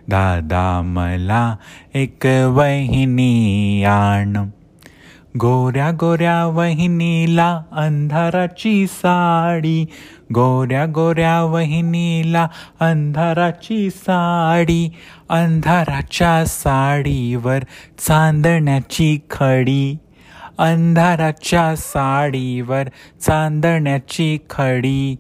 दादा 0.10 0.82
मला 0.82 1.46
एक 1.96 2.26
वहिनी 2.56 3.84
आण 3.84 4.38
गोऱ्या 5.42 5.92
गोऱ्या 5.92 6.46
वहिनीला 6.46 7.62
अंधाराची 7.72 8.88
साडी. 8.88 9.86
गोऱ्या 10.34 10.86
गोऱ्या 10.86 11.42
वहिनीला 11.42 12.48
अंधाराची 12.80 13.90
साडी. 13.90 14.90
अंधाराच्या 15.30 16.46
साडीवर 16.46 17.60
चांदण्याची 17.98 19.20
खडी. 19.30 19.98
अंधाराच्या 20.58 21.76
साडीवर 21.76 22.84
चांदण्याची 23.22 24.38
खडी. 24.50 25.16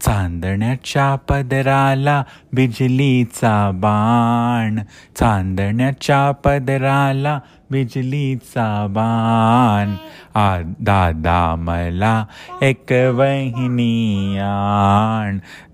चांदण्याच्या 0.00 1.16
पदराला 1.16 2.24
बिजलीचा 2.52 3.70
बाण. 3.74 4.78
चांदण्याच्या 5.16 6.32
पदराला 6.32 7.40
बिजलीचा 7.70 8.86
बाण 8.86 9.94
आ, 10.34 10.58
दादा 10.80 11.56
मला 11.56 12.26
एक 12.62 12.92
वहिनी 12.92 14.36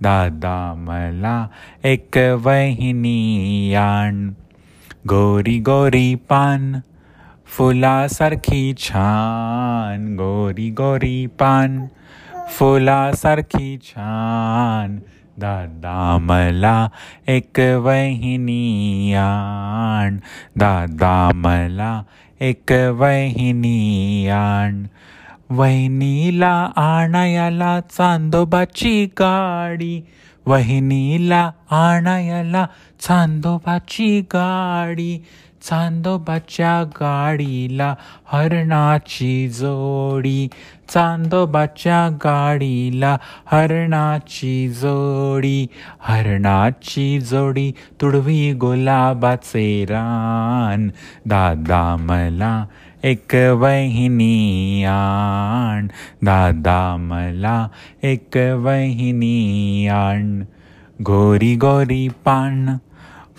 दादा 0.03 0.75
मला 0.77 1.49
एक 1.85 2.19
वहिनी 2.19 3.75
आण। 3.75 4.29
गोरी 5.07 5.59
गोरी 5.59 6.15
पान, 6.15 6.81
फुलासारखी 7.47 8.75
छान। 8.79 10.15
गोरी 10.15 10.71
गोरी 10.71 11.27
पान, 11.27 11.87
फुलासारखी 12.49 13.79
छान। 13.83 14.99
दादा 15.39 16.19
मला 16.21 16.89
एक 17.29 17.61
वहिनी 17.61 19.15
दादा 20.57 21.31
मला 21.35 22.03
एक 22.41 22.73
वहिनी 22.73 24.29
आण 24.29 24.85
वहिनीला 25.51 26.71
आणायला 26.77 27.81
चांदोबाची 27.81 29.07
गाडी। 29.07 30.01
वहिनीला 30.47 31.51
आणायला 31.71 32.67
चांदोबाची 33.01 34.21
गाडी। 34.21 35.25
चांदोबाच्या 35.63 36.83
गाडीला 36.83 37.95
हरणाची 38.27 39.49
जोडी. 39.49 40.49
चांदोबाच्या 40.89 42.09
गाडीला 42.09 43.19
हरणाची 43.47 44.69
जोडी. 44.69 45.67
हरणाची 46.01 47.21
जोडी 47.21 47.71
तुडवी 47.71 48.53
गुलाबाचे 48.53 49.85
रान. 49.85 50.89
दादा 51.27 51.97
मला 52.01 52.65
एक 53.03 53.35
वहिनी 53.35 54.85
आण. 54.89 55.87
दादा 56.23 56.97
मला 56.99 57.69
एक 58.03 58.37
वहिनी 58.37 59.89
आण. 59.89 60.43
गोरी 61.03 61.57
गोरी 61.57 62.09
पान 62.09 62.77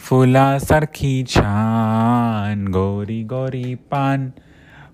फुलासारखी 0.09 1.23
छान, 1.23 2.67
गोरी 2.67 3.23
गोरी 3.23 3.75
पान। 3.75 4.31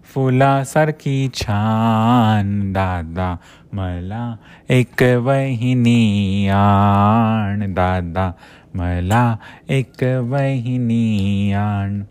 फुलासारखी 0.03 1.29
छान, 1.35 2.73
दादा 2.73 3.37
मला 3.73 4.37
एक 4.69 5.03
वहिनी 5.03 6.47
आण। 6.47 7.73
दादा 7.73 8.33
मला 8.75 9.37
एक 9.69 10.03
वहिनी 10.03 11.53
आण। 11.53 12.03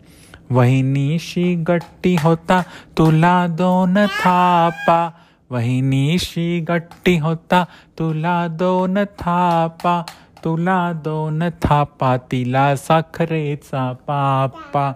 वहिनीशी 0.51 1.55
गट्टी 1.55 2.15
होता, 2.15 2.63
तुला 2.97 3.47
दोन 3.47 4.07
थापा। 4.07 5.13
वहिनीशी 5.51 6.61
गट्टी 6.61 7.17
होता, 7.17 7.65
तुला 7.97 8.47
दोन 8.47 9.05
थापा। 9.05 10.05
तुला 10.43 10.91
दोन 10.93 11.43
थापा 11.49 12.17
तिला 12.17 12.75
साखरेचा 12.75 13.93
पापा. 13.93 14.91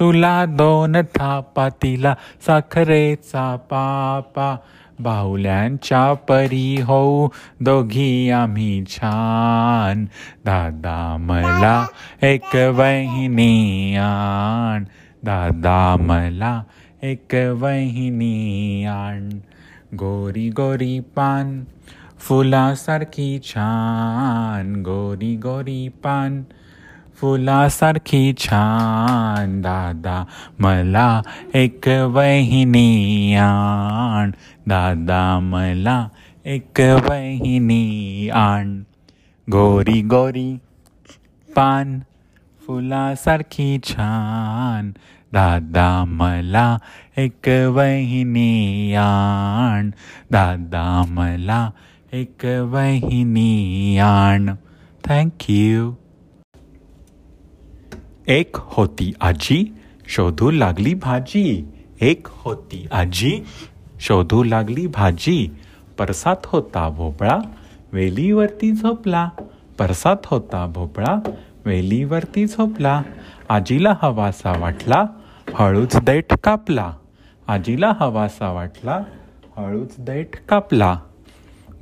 तुला 0.00 0.44
दोन 0.44 0.96
थापा 0.96 1.68
तिला 1.68 2.14
साखरेचा 2.46 3.56
पापा. 3.56 4.56
बाहुल्यांच्या 5.00 6.14
परी 6.14 6.80
होऊ 6.80 7.28
दोघी 7.60 8.30
आम्ही 8.30 8.84
छान. 8.88 10.04
दादा 10.44 11.16
मला 11.20 11.86
एक 12.22 12.56
वहिनी 12.56 13.96
आण. 13.96 14.84
दादा 15.22 15.96
मला 16.00 16.62
एक 17.02 17.34
वहिनी 17.34 18.84
आण. 18.84 19.28
गोरी 19.94 20.48
गोरी 20.48 21.00
पान 21.00 21.64
फुलासारखी 22.28 23.38
छान, 23.38 24.74
गोरी 24.82 25.36
गोरी 25.36 25.88
पान। 25.88 26.44
फुलासारखी 27.20 28.32
छान, 28.32 29.60
दादा 29.60 30.26
मला 30.60 31.22
एक 31.54 31.88
वहिनी 31.88 33.34
आण। 33.34 34.30
दादा 34.68 35.40
मला 35.40 36.08
एक 36.46 36.80
वहिनी 36.80 38.28
आण। 38.28 38.82
गोरी 39.50 40.02
गोरी 40.02 40.56
पान 41.56 42.00
फुलासारखी 42.66 43.78
छान। 43.84 44.92
दादा 45.32 46.04
मला 46.04 46.78
एक 47.18 47.48
वहिनी 47.48 48.94
आण। 48.94 49.90
दादा 50.32 51.04
मला 51.08 51.70
एक 52.12 52.44
वहिनी 52.44 53.98
आण. 53.98 54.54
थँक्यू 55.04 55.92
एक 58.28 58.56
होती 58.56 59.12
आजी 59.20 59.74
शोधू 60.08 60.50
लागली 60.50 60.94
भाजी. 60.94 61.64
एक 62.00 62.26
होती 62.30 62.88
आजी 62.92 63.40
शोधू 64.00 64.42
लागली 64.42 64.86
भाजी. 64.86 65.50
परसात 65.98 66.36
होता 66.44 66.88
भोपळा 66.88 67.38
वेलीवरती 67.92 68.72
झोपला. 68.72 69.28
परसात 69.78 70.16
होता 70.24 70.66
भोपळा 70.66 71.16
वेलीवरती 71.64 72.46
झोपला. 72.46 73.02
आजीला 73.48 73.94
हवासा 74.02 74.58
वाटला 74.58 75.04
हळूच 75.54 75.96
दैठ 75.96 76.34
कापला. 76.34 76.92
आजीला 77.46 77.92
हवासा 78.00 78.52
वाटला 78.52 79.00
हळूच 79.56 79.94
दैठ 79.98 80.28
कापला. 80.48 80.98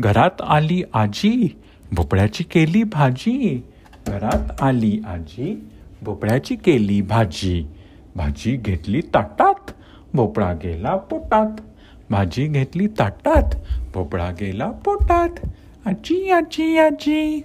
घरात 0.01 0.43
आली 0.49 0.83
आजी, 0.95 1.61
भोपळ्याची 1.93 2.45
केली 2.45 2.83
भाजी. 2.83 3.67
घरात 4.07 4.63
आली 4.63 5.01
आजी, 5.07 5.69
भोपळ्याची 6.03 6.57
केली 6.57 7.01
भाजी. 7.03 7.67
भाजी 8.17 8.57
घेतली 8.57 9.01
ताटात, 9.01 9.71
भोपळा 10.15 10.53
गेला 10.53 10.97
पोटात. 10.97 11.61
भाजी 12.11 12.47
घेतली 12.47 12.87
ताटात, 12.87 13.57
भोपळा 13.95 14.31
गेला 14.31 14.71
पोटात. 14.71 15.47
आजी 15.87 16.31
आजी 16.31 16.79
आजी. 16.79 17.43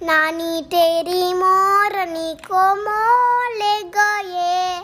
नानी 0.00 0.60
तेरी 0.60 1.32
मोरनी 1.32 2.34
को 2.34 2.74
मोले 2.74 3.82
गए 3.82 4.80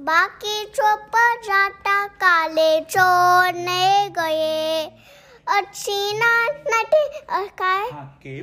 बाकी 0.00 0.64
चुप 0.64 1.16
जाटा 1.16 1.45
काले 2.46 2.80
छोड़ने 2.90 4.08
गए। 4.18 4.84
अच्छी 5.56 6.12
नाच 6.18 6.66
नटे 6.72 7.00
अ, 7.18 7.40
काय 7.60 7.86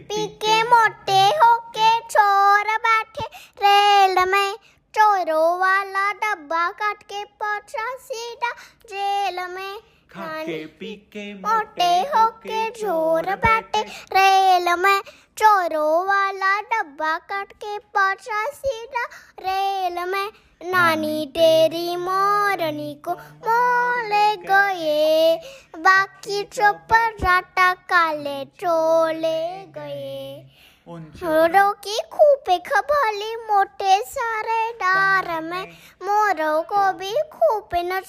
पीके 0.09 0.55
मोटे 0.63 1.19
होके 1.37 1.89
चोर 2.11 2.71
बैठे। 2.85 3.25
रेल 3.63 4.17
में 4.31 4.55
चोरों 4.93 5.47
वाला 5.59 6.11
डब्बा 6.23 6.67
काट 6.81 7.03
के 7.03 7.23
पहुँचा 7.23 7.87
सीधा 8.07 8.51
जेल 8.91 9.39
में। 9.55 9.79
नानी 10.17 10.65
पीके 10.79 11.33
मोटे 11.33 11.91
होके 12.15 12.69
चोर 12.81 13.35
बैठे। 13.45 13.81
रेल 14.17 14.75
में 14.79 15.01
चोरों 15.37 16.05
वाला 16.07 16.59
डब्बा 16.73 17.17
काट 17.31 17.53
के 17.63 17.77
पहुँचा 17.95 18.45
सीधा। 18.53 19.05
रेल 19.47 20.05
में 20.11 20.29
नानी 20.63 21.25
तेरी 21.27 21.95
मोरनी 21.95 22.93
को 23.05 23.11
मोले 23.45 24.35
गए। 24.43 25.35
बाकी 25.77 26.43
चुप 26.53 26.93
जाटा 27.19 27.73
काले 27.89 28.43
चोले 28.59 29.41
गए। 29.67 30.49
मोरों 30.87 31.71
की 31.83 31.97
खूपे 32.13 32.57
खबाली 32.59 33.35
मोटे 33.43 33.99
सारे 34.05 34.71
डार 34.73 35.41
में। 35.41 35.63
मोरों 36.03 36.61
को 36.63 36.91
भी 36.93 37.11
खूपे 37.33 37.83
न 37.83 37.99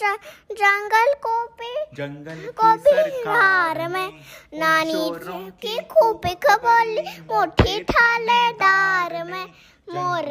जंगल 0.52 1.12
को 1.26 1.36
भी 1.58 1.74
जंगल 1.96 2.46
को 2.52 2.72
बिहार 2.84 3.88
में। 3.88 4.08
नानी 4.54 5.10
की 5.60 5.78
खूब 5.90 6.26
खबोली 6.44 7.02
मोटी 7.22 7.80
ठाले 7.82 8.42
डार 8.54 9.22
में। 9.24 9.46
मोर। 9.92 10.24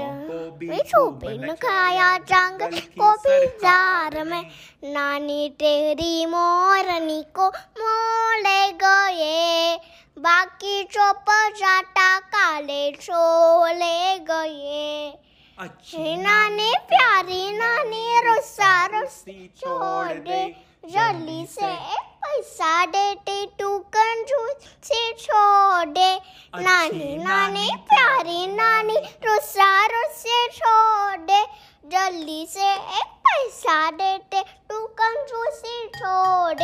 भी 1.11 1.53
खाया 1.53 2.17
जंगल 2.17 2.79
को 2.79 3.11
बिजार 3.13 4.23
में। 4.23 4.49
नानी 4.83 5.49
तेरी 5.49 6.25
मोरनी 6.25 7.25
को 7.35 7.47
मोले 7.49 8.71
गए। 8.71 9.79
बाकी 10.19 10.83
चुप 10.83 11.25
जाटा 11.57 12.19
काले 12.19 12.91
छोले 12.91 14.19
गए। 14.19 15.13
हे 15.59 16.15
नानी 16.17 16.73
प्यारी 16.89 17.57
नानी 17.57 18.21
रुस्सा 18.25 18.85
रुस्सी 18.85 19.53
छोड़ 19.57 20.13
दे। 20.13 20.55
जल्दी 20.85 21.45
से। 21.45 22.12
देते 22.25 23.45
तू 23.45 23.79
कंजूस 23.79 24.65
से 24.83 25.13
छोड़। 25.13 25.85
दे 25.85 26.15
नानी 26.55 27.17
नानी 27.17 27.69
प्यारी 27.75 28.47
नानी 28.47 28.95
रुस्सा 28.97 29.85
रुस्से 29.85 30.47
छोड़। 30.47 31.45
जल्दी 31.85 32.45
से 32.49 32.71
एक 32.73 33.11
पैसा 33.27 33.91
देते 33.91 34.41
तू 34.41 34.85
कंजूसी 35.01 35.87
छोड़। 35.87 36.63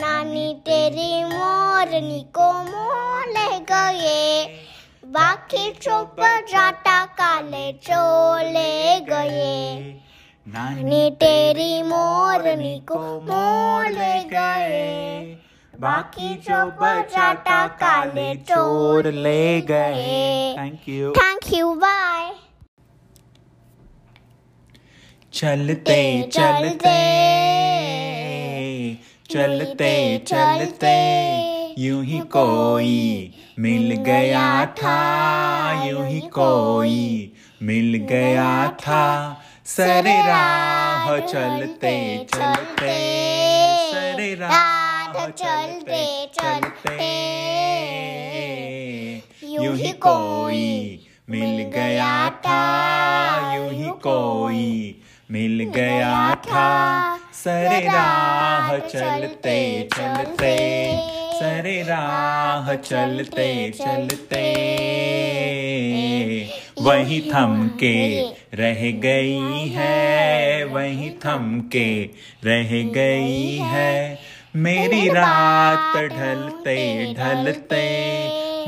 नानी 0.00 0.54
तेरी 0.54 1.24
मोरनी 1.24 2.26
को 2.38 2.52
मोले 2.52 3.58
गए। 3.60 4.44
बाकी 5.06 5.70
चुप 5.72 6.16
जाटा 6.20 7.04
काले 7.06 7.72
चोले 7.72 9.00
गए। 9.00 10.00
नानी 10.46 11.10
तेरी 11.10 11.82
मोरनी 11.82 12.78
को 12.88 12.98
मोले 13.20 14.18
गए। 14.24 15.36
बाकी 15.74 16.34
चुप 16.36 16.78
जाटा 17.12 17.66
काले 17.80 18.34
चोर 18.50 19.06
ले 19.12 19.60
गए। 19.60 20.54
Thank 20.58 20.88
you 20.88 21.12
thank 21.12 21.52
you 21.52 21.74
bye 21.74 22.30
चलते 25.34 26.00
चलते 26.32 26.98
चलते। 29.30 30.18
चलते 30.26 30.94
यूँ 31.78 32.04
ही 32.04 32.18
कोई 32.36 33.32
मिल 33.58 33.94
गया 34.04 34.44
था 34.66 34.98
यूँ 35.86 36.06
ही 36.06 36.20
कोई 36.36 37.32
मिल 37.62 37.96
गया 38.10 38.68
था। 38.80 39.04
सरे 39.66 40.14
राह 40.26 41.06
चलते 41.20 41.92
चलते 42.34 42.90
सरे 43.92 44.34
राह 44.34 45.26
चलते 45.28 46.02
चलते। 46.34 46.96
यूँ 49.54 49.76
ही 49.76 49.92
कोई 49.92 50.68
मिल 51.30 51.62
गया 51.74 52.30
था 52.46 52.60
यूँ 53.54 53.70
ही 53.70 53.90
कोई 54.02 55.02
मिल 55.30 55.64
गया 55.74 56.34
था। 56.46 56.68
सरे 57.34 57.80
राह 57.86 58.78
चलते 58.78 59.88
चलते 59.94 60.54
सरे 61.40 61.82
राह 61.82 62.74
चलते। 62.74 63.70
चलते। 63.78 65.13
वही 66.84 67.20
थम 67.32 67.52
के 67.82 67.96
रह 68.60 68.80
गई 69.02 69.68
है 69.74 70.64
वही 70.72 71.10
थम 71.24 71.60
के 71.72 71.88
रह 72.44 72.70
गई 72.94 73.56
है। 73.72 74.18
मेरी 74.56 75.08
रात 75.08 75.96
ढलते 76.12 76.76
ढलते 77.14 77.84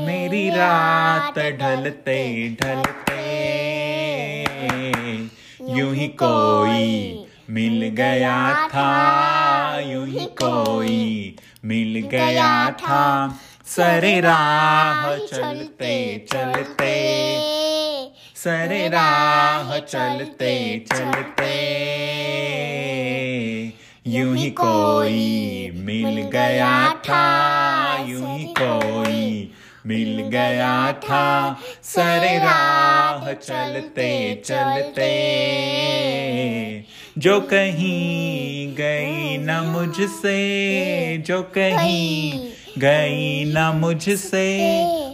मेरी 0.05 0.49
रात 0.49 1.39
ढलते 1.61 2.19
ढलते 2.61 3.23
यूँ 5.77 5.93
ही 5.95 6.07
कोई 6.23 7.25
मिल 7.49 7.87
गया 7.97 8.37
था 8.67 8.89
यूँ 9.85 10.05
ही 10.07 10.25
कोई 10.41 11.35
मिल 11.65 11.99
गया 12.11 12.49
था। 12.81 13.03
सरे 13.67 14.19
राह 14.21 15.15
चलते 15.17 15.95
चलते 16.31 16.95
सरे 18.43 18.87
राह 18.87 19.79
चलते 19.79 20.85
चलते। 20.93 21.53
यूँ 24.07 24.35
ही 24.37 24.49
कोई 24.49 25.71
मिल 25.75 26.21
गया 26.21 26.89
था, 26.89 28.05
यूँ 28.07 28.37
ही 28.37 28.43
कोई 28.43 29.51
मिल 29.85 30.21
गया 30.21 30.91
था। 30.91 31.57
सरे 31.83 32.37
राह 32.37 33.33
चलते 33.33 34.41
चलते। 34.45 35.11
जो 37.17 37.41
कहीं 37.41 38.67
गई 38.75 39.37
न 39.37 39.59
मुझसे, 39.65 40.37
जो 41.17 41.41
कहीं 41.41 42.49
गई 42.77 43.45
न 43.45 43.71
मुझसे, 43.75 44.57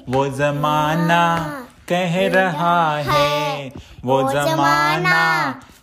वो 0.09 0.27
जमाना 0.27 1.62
कह 1.89 2.15
रहा 2.33 2.97
है 3.07 3.71
वो 4.05 4.21
जमाना 4.31 5.21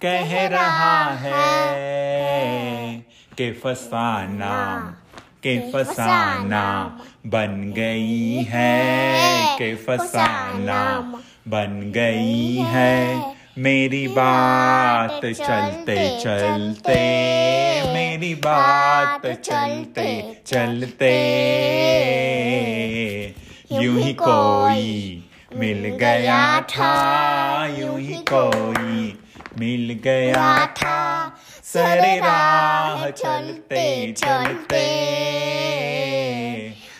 कह 0.05 0.31
रहा 0.49 0.95
है 1.23 3.05
कि 3.39 3.51
फसाना 3.65 4.57
के 5.43 5.59
फसाना 5.73 6.65
बन 7.27 7.73
गई 7.77 8.45
है 8.49 9.57
के 9.59 9.75
फसाना 9.85 10.81
बन 11.49 11.81
गई 11.95 12.57
है। 12.73 12.97
मेरी 13.59 14.07
बात 14.09 15.21
चलते 15.25 15.97
चलते 16.21 16.99
मेरी 17.95 18.35
बात 18.45 19.27
चलते 19.45 20.07
चलते 20.47 21.15
यूँ 23.73 23.99
ही 24.01 24.13
कोई 24.23 25.23
मिल 25.57 25.89
गया 25.89 26.61
था, 26.61 26.93
यूँ 27.79 28.01
ही 28.01 28.15
कोई। 28.15 29.19
मिल 29.59 30.01
गया 30.05 30.67
था, 30.67 31.33
सरे 31.65 32.19
राह 32.19 33.11
चलते 33.11 34.13
चलते। 34.13 34.87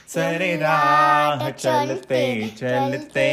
सरे 0.09 0.57
राह 0.57 1.51
चलते 1.51 2.49
चलते। 2.49 3.31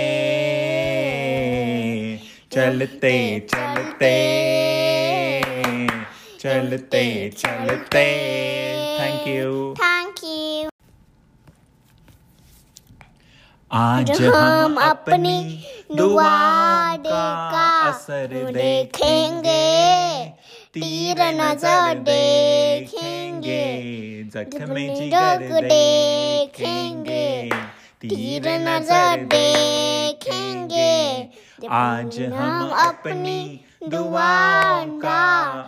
चलते 2.51 3.39
चलते। 3.39 4.38
चलते 6.39 7.30
चलते। 7.30 8.06
थैंक 8.99 9.27
यू 9.27 9.75
आज 13.71 14.12
हम 14.23 14.75
अपनी 14.82 15.63
दुआ 15.95 16.95
का 16.97 17.23
असर 17.88 18.27
देखेंगे 18.53 19.56
तीर 20.73 21.21
नज़र 21.36 21.99
देखेंगे 21.99 23.63
जख्म 24.36 24.75
जिगर 24.95 25.62
देखेंगे 25.63 27.27
तीर 28.01 28.47
नज़र 28.67 29.25
देखेंगे। 29.34 30.95
आज 31.73 32.19
हम 32.34 32.69
अपनी 32.88 33.39
दुआ 33.89 34.84
का 35.02 35.23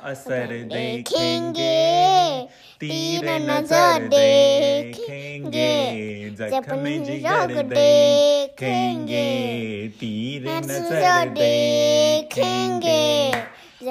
असर 0.06 0.52
देखेंगे 0.72 1.78
तीर 2.82 3.26
नज़र 3.42 4.08
देखेंगे 4.08 5.72
जख्म 6.42 6.84
जिगर 7.06 7.54
देखेंगे 7.66 9.28
तीर 10.00 10.50
नज़र 10.62 11.30
देखेंगे 11.32 13.00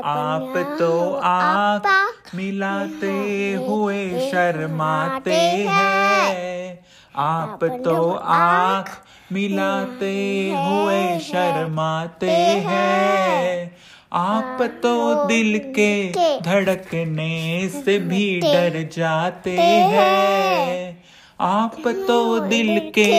आप 0.06 0.54
तो 0.78 0.92
आँख 1.24 2.34
मिलाते 2.34 3.12
हुए 3.60 4.30
शर्माते 4.30 5.40
हैं 5.68 6.78
आप 7.14 7.64
तो 7.84 8.10
आँख 8.32 8.90
मिलाते 9.32 10.16
हुए 10.56 11.18
शर्माते 11.22 12.30
हैं 12.66 13.70
आप 14.12 14.62
तो 14.82 15.24
दिल 15.26 15.58
के 15.68 16.12
धड़कने 16.40 17.68
से 17.68 17.98
भी 17.98 18.40
डर 18.40 18.88
जाते 18.92 19.50
हैं। 19.50 21.02
आप 21.40 21.76
तो 22.08 22.38
दिल 22.40 22.78
के 22.94 23.10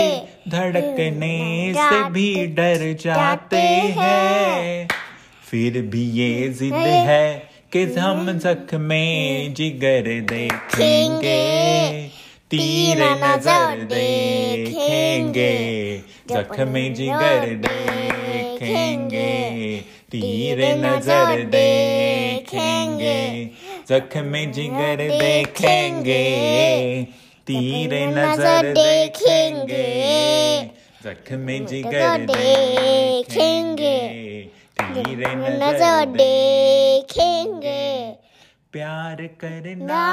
धड़कने 0.49 1.73
से 1.73 2.03
भी 2.09 2.45
डर 2.55 2.93
जाते 3.01 3.61
हैं। 3.97 4.87
फिर 5.49 5.81
भी 5.91 6.03
ये 6.11 6.47
जिद 6.49 6.73
है 6.73 7.49
कि 7.73 7.83
हम 7.93 8.31
जख्मे 8.37 9.05
जिगर 9.57 10.09
देखेंगे 10.31 11.39
तीर 12.51 13.03
नज़र 13.23 13.83
देखेंगे 13.85 15.53
जख्मे 16.31 16.89
जिगर 16.89 17.45
देखेंगे। 17.57 19.29
तीर 20.11 20.59
नज़र 20.77 21.43
देखेंगे 21.45 23.19
जख्मे 23.89 24.45
जिगर 24.45 25.01
देखेंगे 25.09 26.23
तीर 27.47 27.93
नज़र 28.09 28.73
देखेंगे। 28.73 29.85
जख्मे 31.03 31.59
जिगर 31.59 32.25
देखेंगे। 32.25 33.97
तीर 34.79 35.21
नज़र 35.37 36.05
देखेंगे। 36.15 37.83
प्यार 38.73 39.21
करना 39.41 40.03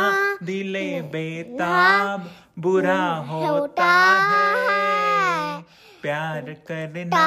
दिले 0.43 0.89
बेताब 1.15 2.31
बुरा 2.59 3.05
होता 3.31 3.93
है। 4.31 5.61
प्यार 6.03 6.55
करना 6.69 7.27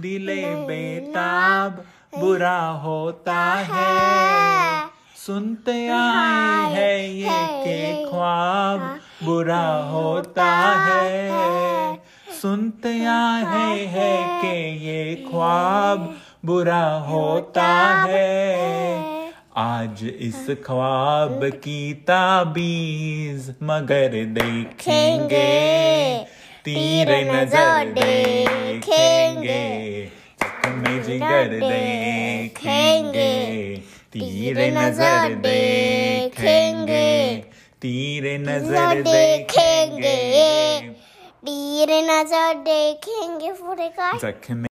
दिले 0.00 0.42
बेताब 0.66 1.84
बुरा 2.18 2.58
होता 2.58 3.42
है। 3.54 4.88
सुनते 5.16 5.88
आए 5.88 6.72
हैं 6.72 7.08
ये 7.08 7.46
के 7.62 8.04
ख्वाब। 8.06 8.80
बुरा 9.24 9.66
होता 9.90 10.50
है। 10.78 11.96
सुनते 12.42 13.04
आए 13.04 13.84
हैं 13.86 14.40
कि 14.40 14.86
ये 14.86 15.14
ख्वाब। 15.30 16.14
बुरा 16.44 16.84
होता 17.08 17.68
है। 18.02 19.32
आज 19.56 20.04
इस 20.20 20.46
ख्वाब 20.66 21.40
की 21.54 21.92
ताबीज 21.94 23.54
मगर 23.62 24.24
देखेंगे। 24.24 25.48
तीर 26.64 27.10
नज़र 27.32 27.92
देखेंगे। 27.92 29.62
में 30.68 31.02
जिगर 31.02 31.48
देखेंगे 31.60 33.32
तीर 34.12 34.58
नज़र 34.74 35.34
देखेंगे 35.46 37.10
तीरे 37.82 38.36
नज़र 38.38 39.02
देखेंगे 39.02 40.18
तीर 41.46 41.90
नज़र 42.10 42.54
देखेंगे 42.64 43.52
पूरे 43.52 43.88
का 43.98 44.12
जखमे 44.18 44.68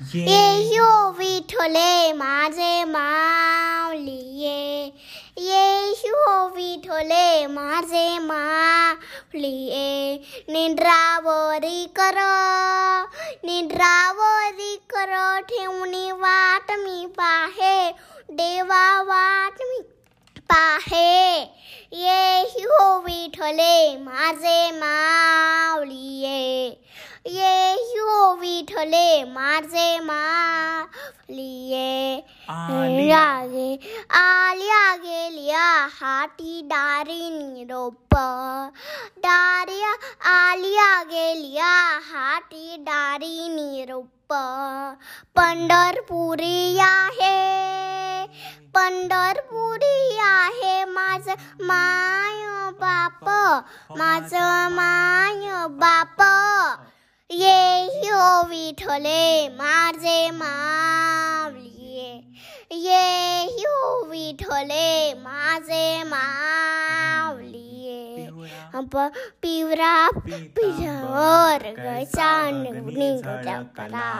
येशू 0.00 0.86
विठोले 1.18 2.12
माझे 2.14 2.84
माऊलिये 2.84 4.58
ಯೇಷು 5.36 6.46
ವಿಠೋಲೆ 6.48 7.46
ಮಾರ್ಜೆ 7.46 8.18
ಮಾಳಿಯೇ 8.18 10.16
ನಿಂದ್ರಾವರಿ 10.48 11.86
ಕರ 11.92 12.18
ನಿಂದ್ರಾವರಿ 13.44 14.80
ಕರ 14.86 15.12
ठेवणे 15.48 16.12
वाट 16.12 16.70
मी 16.70 17.06
पाहे 17.06 17.90
देवा 18.30 19.02
वाट 19.02 19.62
मी 19.62 19.80
पाहे 20.50 21.38
येषु 21.92 22.98
विठोले 22.98 23.96
येशू 27.34 28.34
विठोले 28.40 29.08
माझे 29.32 29.98
माऊलिये 30.00 31.88
आगे 32.48 33.70
आलिया 34.18 34.84
गेलिया 35.04 35.64
हाटी 36.00 36.60
दारी 36.70 37.28
निरोप 37.30 38.14
दारिया 39.26 39.92
आलिया 40.34 40.90
गेलिया 41.10 41.72
हाटी 42.12 42.76
दारी 42.86 43.48
निरोप 43.54 44.34
पंढरपुरी 45.36 46.78
आहे 46.82 47.34
पंढरपुरी 48.74 50.18
आहे 50.22 50.84
माझ 50.84 51.28
माय 51.60 52.70
बाप 52.80 53.28
माझ 53.98 54.34
माय 54.72 55.66
बाप। 55.80 56.22
ये 57.30 58.06
हो 58.06 58.42
विठोले 58.48 59.48
मार्जे 59.48 60.30
मावलिए। 60.30 62.04
ये 62.72 63.44
हो 63.44 64.04
विठोले 64.10 65.14
माजे 65.14 66.04
मावलिए। 66.04 68.26
हम 68.74 68.88
पिवरा 69.42 70.08
पिजोर 70.26 71.66
गैसान 71.80 72.62
निगडकला 72.62 74.10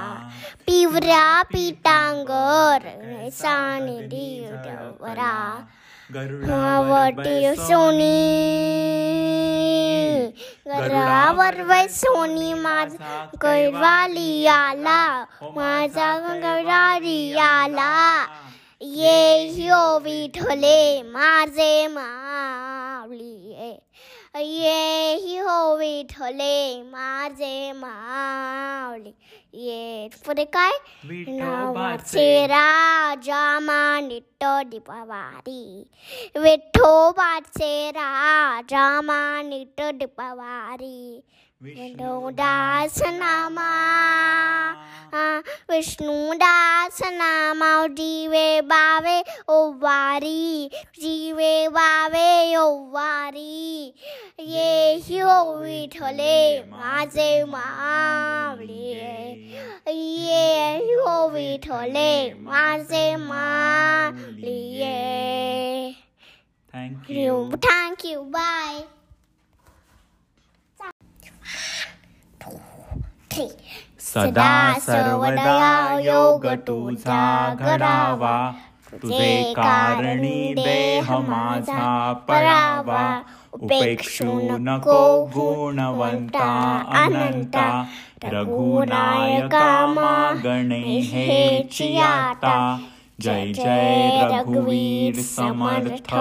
पिवरा 0.67 1.43
पिटांगोर 1.43 2.83
गैसान 2.83 3.87
दिवरा 4.09 5.33
आवडते 6.15 7.55
सोनी। 7.57 8.11
गरावर 10.67 11.63
वै 11.63 11.89
सोनी 11.89 12.55
माझा 12.55 13.25
कैवाली 13.43 14.47
आला। 14.47 15.01
माझा 15.57 16.19
गरारी 16.19 17.33
आला। 17.39 17.95
ये 18.81 19.49
विठोले 20.05 21.03
माझे 21.03 21.87
मावली 21.89 23.53
ये 24.37 25.15
ह्यो 25.25 25.77
विठोले 25.77 26.83
माझे 26.83 27.73
मावली. 27.73 29.13
ये 29.55 30.09
पुढे 30.27 30.45
काय? 30.57 30.71
नावाचे 31.29 32.47
राजा 32.47 33.59
मानिट 33.61 34.45
दिपवारी 34.71 35.63
विठोबाचे 36.41 37.91
राजा 37.97 39.01
मानिट 39.01 39.81
दिपवारी 39.99 41.21
विष्णु 41.63 42.31
दास 42.39 42.99
नामा 43.13 43.69
विष्णु 45.71 46.35
दास 46.43 47.01
नामा 47.13 47.71
जीवे 47.97 48.61
बावे 48.73 49.19
ओ 49.49 49.57
वारी 49.83 50.71
जीवे 51.01 51.69
बावे 51.77 52.57
ओ 52.57 52.67
वारी 52.93 53.95
ये 54.49 55.21
हो 55.21 55.39
विठले 55.61 56.39
माजे 56.71 57.33
मावले 57.53 58.93
ये 59.93 60.77
हो 61.01 61.29
विठले 61.35 62.13
माजे 62.35 63.05
मावले 63.17 64.61
Thank 66.75 67.09
you. 67.09 67.51
Thank 67.57 68.05
you. 68.05 68.25
Bye. 68.25 68.96
सदा 74.01 74.75
सर्वदा 74.79 75.99
योग 76.01 76.47
तुझा 76.47 77.55
घडावा 77.59 78.53
तुझे 79.03 79.53
कारणी 79.57 80.55
देह 80.55 81.19
माझा 81.19 82.13
परावा। 82.29 83.23
उपेक्षू 83.53 84.41
नको 84.43 85.25
गुणवंता 85.27 86.49
अनंता। 87.03 87.85
रघुनायका 88.25 89.87
मागणे 89.87 90.83
हेची 91.01 91.97
आता 91.99 92.79
जय 93.21 93.53
जय 93.53 94.29
रघुवीर 94.33 95.21
समर्थ। 95.23 96.15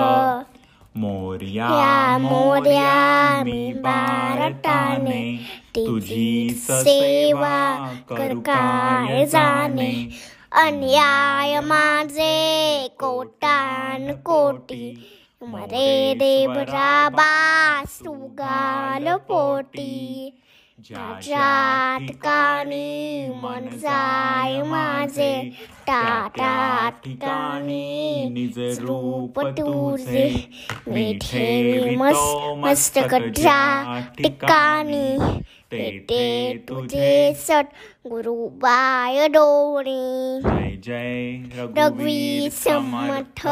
मोर्या 0.97 2.17
मोर्या 2.17 3.43
मी 3.43 3.73
बारटाने 3.73 5.37
तुझी 5.75 6.49
सेवा 6.59 7.89
करू 8.09 8.39
काय 8.39 9.25
जाणे? 9.25 10.09
अन्याय 10.51 11.59
माझे 11.59 12.87
कोटान 12.99 14.11
कोटी 14.13 15.13
मरे 15.41 16.13
देवरा 16.15 17.09
सुगाल 17.87 19.15
पोटी. 19.15 20.41
ज्या 20.77 21.97
ठिकाणी 21.99 23.27
मन 23.43 23.67
जाय 23.79 24.61
माझे 24.61 25.31
निज 28.29 28.57
रूप 28.79 29.39
तुझे 29.59 30.25
मिठे 30.87 31.95
मस 31.97 32.17
मस्तक 32.57 33.15
ज्या 33.37 34.01
ठिकाणी 34.17 35.17
तेथे 35.71 36.57
तुझे 36.69 37.33
सट 37.37 37.65
डोणी 39.27 40.41
जय 40.83 41.41
जय 41.57 42.49
समर्थ 42.59 43.47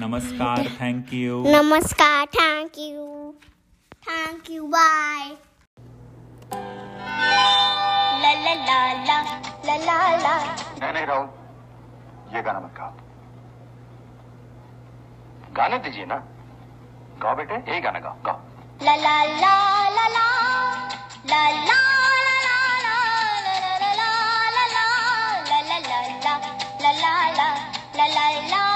नमस्कार 0.00 0.66
थँक 0.80 1.14
यू 1.14 1.42
नमस्कार 1.48 2.24
thank 2.34 2.78
you 2.78 3.32
thank 4.02 4.50
you 4.50 4.66
bye 4.66 5.34
ला 8.22 8.32
ला 8.44 8.54
ला 8.68 8.78
ला 9.08 9.18
ला 9.66 9.76
ला 9.86 9.96
ला 10.24 10.34
नहीं 10.80 10.92
नहीं 10.92 11.06
राहुल 11.06 12.34
ये 12.34 12.42
गाना 12.48 12.60
मत 12.60 12.72
गाओ 12.78 12.92
गाने 15.56 15.78
दीजिए 15.86 16.06
ना 16.12 16.18
गाओ 17.22 17.34
बेटे 17.36 17.54
यही 17.70 17.80
गाना 17.88 17.98
गाओ 18.06 18.16
गाओ 18.26 18.38
ला 18.86 18.94
ला 19.04 19.16
ला 19.42 19.54
ला 19.96 20.08
ला 20.14 20.22
ला 21.30 21.42
ला 21.68 21.86
La 27.96 28.06
la 28.06 28.24
la 28.50 28.75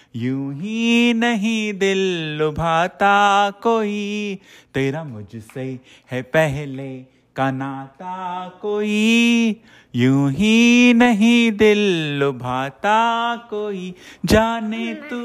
यूँ 0.15 0.53
ही 0.53 1.13
नहीं 1.13 1.73
दिल 1.73 1.99
लुभाता 2.39 3.49
कोई। 3.51 4.39
तेरा 4.73 5.03
मुझसे 5.03 5.79
है 6.11 6.21
पहले 6.21 6.97
का 7.35 7.51
नाता 7.51 8.47
कोई। 8.61 9.61
यूँ 9.95 10.31
ही 10.31 10.93
नहीं 10.93 11.51
दिल 11.51 11.79
लुभाता 12.19 13.35
कोई। 13.35 13.95
जाने 14.25 14.93
तू 14.93 15.21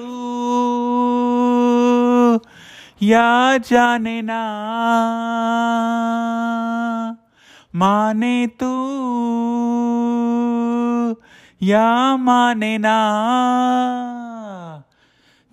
या 3.02 3.56
जाने 3.56 4.22
ना। 4.22 4.42
माने 7.74 8.46
तू 8.46 8.72
या 11.62 12.16
माने 12.16 12.78
ना। 12.78 13.02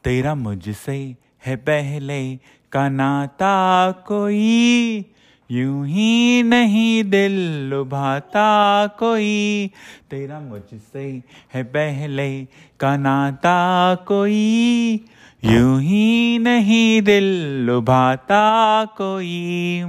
तेरा 0.04 0.36
मुझसे 0.36 1.16
है 1.45 1.56
पहले 1.56 2.36
का 2.72 2.89
नाता 2.89 3.91
कोई, 3.91 5.06
यूँ 5.51 5.88
ही 5.88 6.43
नहीं 6.43 7.04
दिल 7.04 7.36
लुभाता 7.70 8.88
कोई। 8.88 9.72
तेरा 10.12 10.39
मुझसे 10.39 11.24
है 11.54 11.64
पहले 11.64 12.30
का 12.80 12.97
नाता 12.97 13.56
कोई, 13.95 15.06
यूँ 15.43 15.82
ही 15.82 16.38
नहीं 16.38 17.01
दिल 17.01 17.24
लुभाता 17.66 18.43
कोई। 18.86 19.84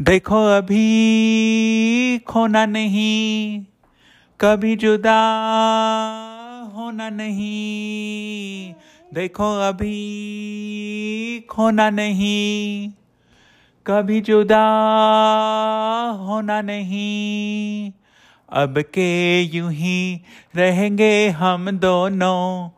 देखो 0.00 0.44
अभी 0.46 2.18
खोना 2.18 2.66
नहीं, 2.66 3.64
कभी 4.40 4.76
जुदा 4.76 5.20
होना 6.74 7.10
नहीं। 7.10 8.74
देखो 9.14 9.48
अभी 9.60 9.96
खोना 11.50 11.90
नहीं, 11.90 12.90
कभी 13.86 14.20
जुदा 14.20 14.64
होना 16.20 16.60
नहीं। 16.62 17.92
अब 18.52 18.80
के 18.94 19.42
यूँ 19.42 19.70
ही 19.72 20.20
रहेंगे 20.56 21.28
हम 21.28 21.70
दोनों, 21.70 22.70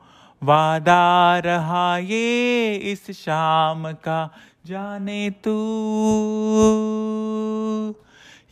वादा 0.43 1.39
रहा 1.39 1.99
ये 1.99 2.74
इस 2.93 3.11
शाम 3.11 3.93
का, 3.93 4.30
जाने 4.66 5.30
तू 5.30 5.57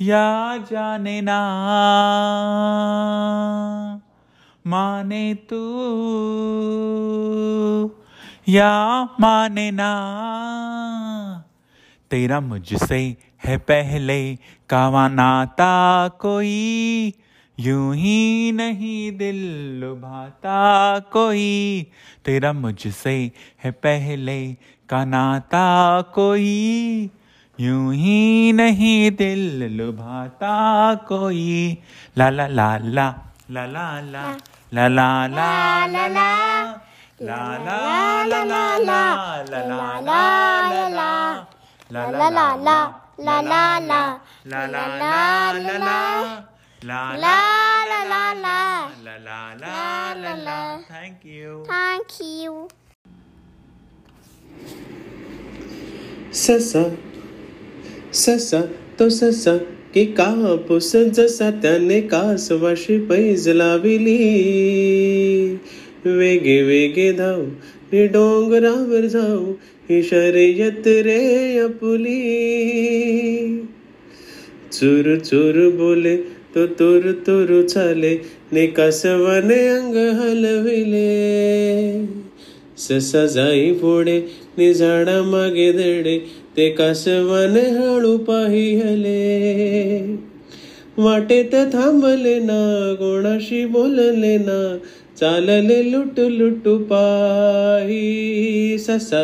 या 0.00 0.56
जाने 0.56 1.20
ना। 1.20 1.40
माने 4.66 5.34
तू। 5.34 5.60
या 8.48 9.04
माने 9.20 9.70
ना। 9.70 9.90
तेरा 12.10 12.40
मुझसे 12.40 13.16
है 13.44 13.56
पहले 13.56 14.36
का 14.68 15.08
नाता 15.08 16.08
कोई, 16.08 17.12
यूँ 17.60 17.94
ही 17.96 18.52
नहीं 18.52 19.16
दिल 19.16 19.36
लुभाता 19.80 20.98
कोई। 20.98 21.86
तेरा 22.24 22.52
मुझसे 22.52 23.32
है 23.64 23.70
पहले 23.70 24.52
का 24.88 25.04
नाता 25.04 26.00
कोई, 26.02 27.10
यूँ 27.60 27.94
ही 27.94 28.52
नहीं 28.52 29.10
दिल 29.10 29.64
लुभाता 29.64 30.94
कोई। 30.94 31.78
ला 32.18 32.30
ला 32.30 32.46
ला 32.46 32.78
ला 32.78 33.14
ला 33.50 33.66
ला। 33.66 34.00
ला। 34.00 34.36
La 34.72 34.88
la 34.88 35.28
la 35.28 35.86
la 35.86 36.08
la. 36.08 36.80
La 37.20 37.58
la 37.58 38.24
la 38.24 38.44
la 38.44 38.78
la. 38.78 39.44
La 39.44 39.60
la 39.62 40.00
la 40.00 40.18
la 40.70 40.88
la. 40.88 41.46
La 41.90 42.10
la 42.10 42.30
la 42.30 42.56
la. 42.56 42.78
La 43.18 43.40
la 43.42 43.78
la. 43.78 44.20
La 44.44 44.66
la 44.66 44.86
la 44.98 45.52
la 45.52 45.78
la. 45.78 46.48
La 46.82 47.16
la 47.16 47.34
la 47.90 48.04
la 48.12 48.34
la. 48.34 48.90
La 49.04 49.18
la 49.18 49.54
la 49.54 50.14
la 50.14 50.34
la. 50.34 50.80
Thank 50.88 51.24
you. 51.24 51.64
Thank 51.66 52.20
you. 52.20 52.68
Sasa. 56.32 56.90
Sasa. 58.10 58.68
Do 58.96 59.10
sasa. 59.10 59.73
की 59.94 60.04
का 60.04 60.56
पुस 60.68 60.96
जसा 60.96 61.50
त्याने 61.50 62.00
कासवाशी 62.00 62.98
page 62.98 63.48
लाविली. 63.48 64.18
वेगे 66.06 66.62
वेगे 66.62 67.12
धाव 67.12 67.42
नि 67.92 68.06
डोंगरावर 68.06 69.06
जाऊ 69.06 69.52
ही 69.90 70.02
शर्यत 70.02 70.82
रे 70.86 71.58
अपुली 71.58 72.18
चुर 74.72 75.18
चुर 75.18 75.70
बोले 75.76 76.16
तो 76.54 76.66
तुर 76.66 77.22
तुर 77.26 77.66
चाले 77.70 78.18
ने 78.52 78.66
कासवाने 78.66 79.68
अंग 79.68 79.96
हलविले. 80.20 81.04
ससा 82.78 83.24
जाई 83.34 83.70
पुढे 83.80 84.18
निझाडा 84.58 85.20
मागे 85.22 85.70
दडे 85.72 86.18
ते 86.56 86.68
कासवाने 86.78 87.60
हळू 87.76 88.16
पाहिले 88.26 89.20
वाटेत 90.98 91.54
थांबले 91.72 92.38
ना 92.40 92.60
कोणाशी 92.98 93.64
बोलले 93.74 94.36
ना 94.38 94.58
चालले 95.20 95.80
लुटू 95.90 96.28
लुटू 96.28 96.76
पाही 96.90 97.98
ससा 98.86 99.22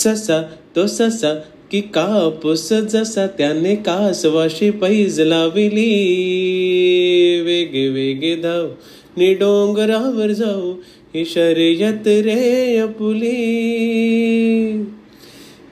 ससा 0.00 0.42
तो 0.76 0.86
ससा 0.86 1.34
की 1.70 1.80
कापूस 1.94 2.72
जसा 2.92 3.26
त्याने 3.38 3.74
कासवाशी 3.86 4.70
पैज 4.80 5.20
लाविली 5.20 5.90
वेगे 7.46 7.88
वेगे 7.88 8.34
धाव 8.42 8.66
नि 9.18 9.32
डोंगरावर 9.40 10.32
जाऊ 10.32 10.72
ही 11.14 11.24
शर्यत 11.24 12.06
रे 12.06 12.76
अपुली। 12.76 13.30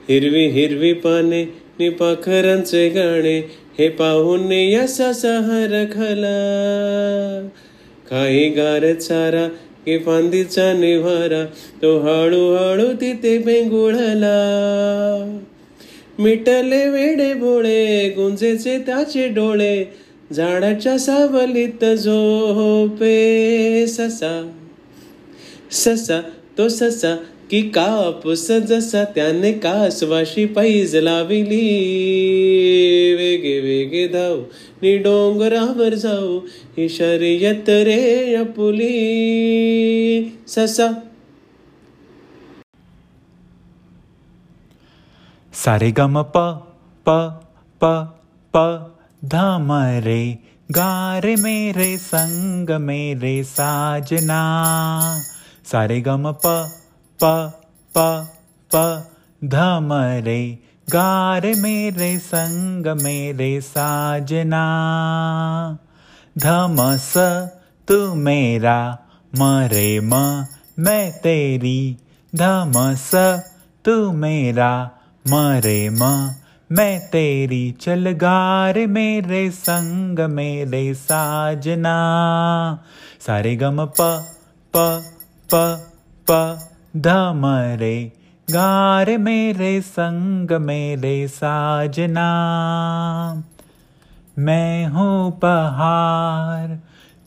हिरवी 0.09 0.45
हिरवी 0.47 0.93
पाने 0.93 1.43
नि 1.79 1.89
पाखरांचे 1.89 2.89
गाणे 2.89 3.37
हे 3.79 3.87
पाहून 3.89 4.51
यसा 4.51 5.11
सहर 5.13 5.85
खला। 5.91 6.35
काही 8.09 8.49
गार 8.49 8.93
चारा 8.93 9.47
की 9.85 9.97
फांदीचा 9.97 10.73
निवारा 10.73 11.45
तो 11.81 11.97
हळूहळू 11.99 12.87
तिथे 12.93 13.37
बेंगुळला। 13.37 14.37
मिटले 16.19 16.87
वेडे 16.89 17.33
भोळे 17.33 18.09
गुंजेचे 18.09 18.77
त्याचे 18.77 19.27
डोळे 19.27 19.83
झाडाच्या 20.31 20.97
सावलीत 20.97 21.85
झोपे 21.85 23.17
ससा। 23.87 24.57
ससा 25.71 26.21
तो 26.57 26.69
ससा 26.69 27.15
की 27.49 27.61
कापूस 27.61 28.51
जसा 28.51 29.03
त्याने 29.03 29.51
कासवाशी 29.53 30.45
पैज 30.45 30.95
लाविली. 30.95 31.59
वेगे 33.15 33.59
वेगे 33.59 34.07
धाव 34.07 34.39
नि 34.83 34.97
डोंगरावर 34.97 35.95
जाऊ 35.95 36.39
ही 36.77 36.89
शर्यत 36.89 37.65
रे 37.69 38.35
अपुली. 38.35 38.91
ससा. 40.47 41.03
सारे 45.53 45.91
गम 45.91 46.21
प 46.21 46.67
प 47.09 47.29
प 47.83 48.13
प 48.55 48.87
धाम 49.25 49.71
रे 50.03 50.37
गा 50.71 51.19
रे 51.19 51.35
मेरे 51.35 51.97
संग 51.97 52.69
मेरे 52.69 53.43
साजना. 53.43 54.41
सारे 55.71 56.01
गम 56.01 56.31
प 56.31 56.71
प 57.23 57.53
प 57.97 58.27
प 58.75 59.09
धम 59.43 59.89
रे 59.93 60.59
गा 60.89 61.37
रे 61.37 61.53
मेरे, 61.53 62.19
संग 62.19 63.01
मेरे, 63.01 63.61
साजना। 63.61 64.63
धम 66.37 66.75
स 66.79 67.13
तू 67.87 68.15
मेरा, 68.15 68.97
मरे 69.35 69.99
म, 69.99 70.13
मैं 70.79 71.11
तेरी। 71.11 71.97
धम 72.35 72.73
स 72.77 73.11
तू 73.85 74.11
मेरा, 74.11 74.89
मरे 75.27 75.89
म, 75.89 76.33
मैं 76.71 76.99
तेरी। 77.07 77.71
चल 77.71 78.11
गार 78.11 78.87
मेरे, 78.87 79.51
संग 79.51 80.19
मेरे, 80.19 80.93
साजना। 80.93 81.97
सारे 83.27 83.55
गम 83.55 83.85
प 83.85 84.25
प 84.75 85.03
प 85.53 85.57
प 86.27 86.35
धम 86.97 87.41
रे 87.79 87.95
गार 88.47 89.17
मेरे 89.17 89.71
संग 89.81 90.51
मेरे 90.61 91.27
साजना। 91.27 92.27
मैं 94.39 94.85
हूँ 94.85 95.31
पहाड़, 95.31 96.77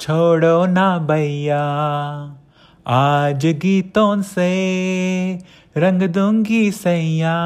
छोड़ो 0.01 0.64
ना 0.66 0.87
भैया, 0.99 1.61
आज 2.87 3.47
गीतों 3.47 4.22
से 4.22 4.51
रंग 5.77 6.03
दूँगी 6.09 6.70
सैया। 6.72 7.37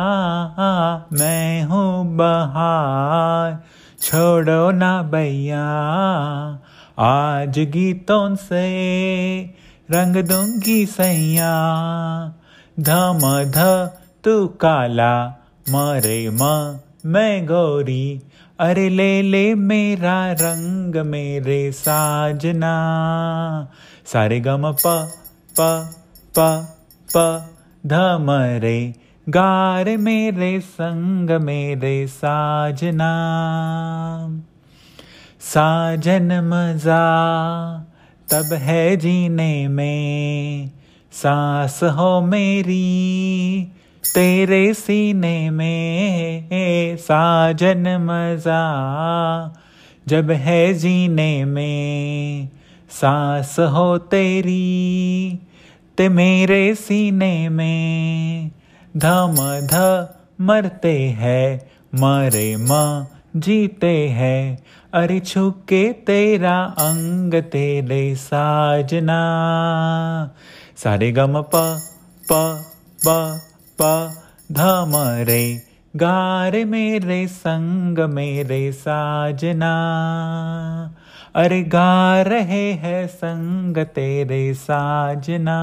मैं 1.12 1.62
हूँ 1.64 2.16
बहार, 2.16 3.58
छोड़ो 4.02 4.70
ना 4.70 5.02
भैया, 5.02 5.66
आज 6.98 7.58
गीतों 7.58 8.34
से 8.36 8.66
रंग 9.90 10.16
दूँगी 10.16 10.86
सैया 10.86 11.52
धम 12.80 13.20
ध 13.44 13.62
तू 14.24 14.46
काला, 14.46 15.26
मरे 15.68 16.30
म 16.30 16.40
मैं 17.06 17.46
गोरी, 17.46 18.22
अरे 18.60 18.88
ले 18.88 19.22
ले 19.22 19.54
मेरा 19.54 20.32
रंग 20.32 20.96
मेरे 21.06 21.72
साजना। 21.72 22.74
सारे 24.06 24.40
गम 24.40 24.70
प 24.86 24.94
प 25.60 25.68
प 26.38 26.68
प 27.16 27.24
धम 27.86 28.30
रे, 28.62 28.94
गार 29.28 29.96
मेरे 29.96 30.60
संग 30.60 31.30
मेरे 31.30 32.06
साजना। 32.06 33.12
साजन 35.40 36.40
मज़ा 36.44 37.04
तब 38.32 38.52
है 38.52 38.96
जीने 38.96 39.68
में, 39.68 40.70
सांस 41.12 41.80
हो 41.82 42.20
मेरी, 42.20 43.68
तेरे 44.14 44.74
सीने 44.74 45.50
में 45.50 46.48
साजन 46.96 47.96
मज़ा। 48.00 48.62
जब 50.08 50.30
है 50.30 50.74
जीने 50.74 51.44
में, 51.44 52.48
सांस 52.90 53.56
हो 53.58 53.98
तेरी, 53.98 55.38
ते 55.98 56.08
मेरे 56.08 56.74
सीने 56.74 57.48
में 57.48 58.50
धम 58.96 59.34
ध 59.72 60.08
मरते 60.40 61.00
हैं, 61.02 61.70
मरे 61.94 62.56
म 62.58 63.06
जीते 63.36 64.08
हैं 64.08 64.58
अरे 64.92 65.20
छुके 65.20 65.92
तेरा 65.92 66.62
अंग 66.62 67.34
तेरे 67.34 68.14
साजना। 68.14 69.20
सारे 70.76 71.12
गम 71.12 71.42
प 71.42 71.50
प 72.32 72.62
प 73.06 73.40
प 73.80 74.14
धम 74.52 74.92
रे। 74.96 75.62
गारे 75.96 76.64
मेरे, 76.64 77.28
संग 77.28 77.98
मेरे 77.98 78.72
साजना। 78.72 79.74
अरे 81.34 81.62
गा 81.62 82.22
रहे 82.22 82.72
हैं, 82.72 83.06
संग 83.06 83.76
तेरे 83.78 84.54
साजना। 84.54 85.58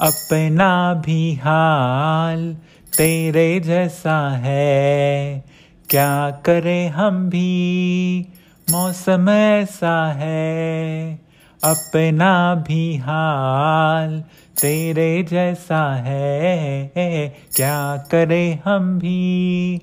अपना 0.00 0.94
भी 0.94 1.34
हाल 1.34 2.56
तेरे 2.96 3.60
जैसा 3.60 4.30
है। 4.30 5.51
क्या 5.88 6.30
करे 6.30 6.86
हम 6.86 7.30
भी? 7.30 8.26
मौसम 8.70 9.30
ऐसा 9.30 10.12
है। 10.12 11.14
अपना 11.64 12.54
भी 12.54 12.96
हाल 12.96 14.20
तेरे 14.60 15.22
जैसा 15.22 15.94
है। 15.94 16.92
क्या 17.56 17.96
करे 17.96 18.58
हम 18.64 18.98
भी? 18.98 19.80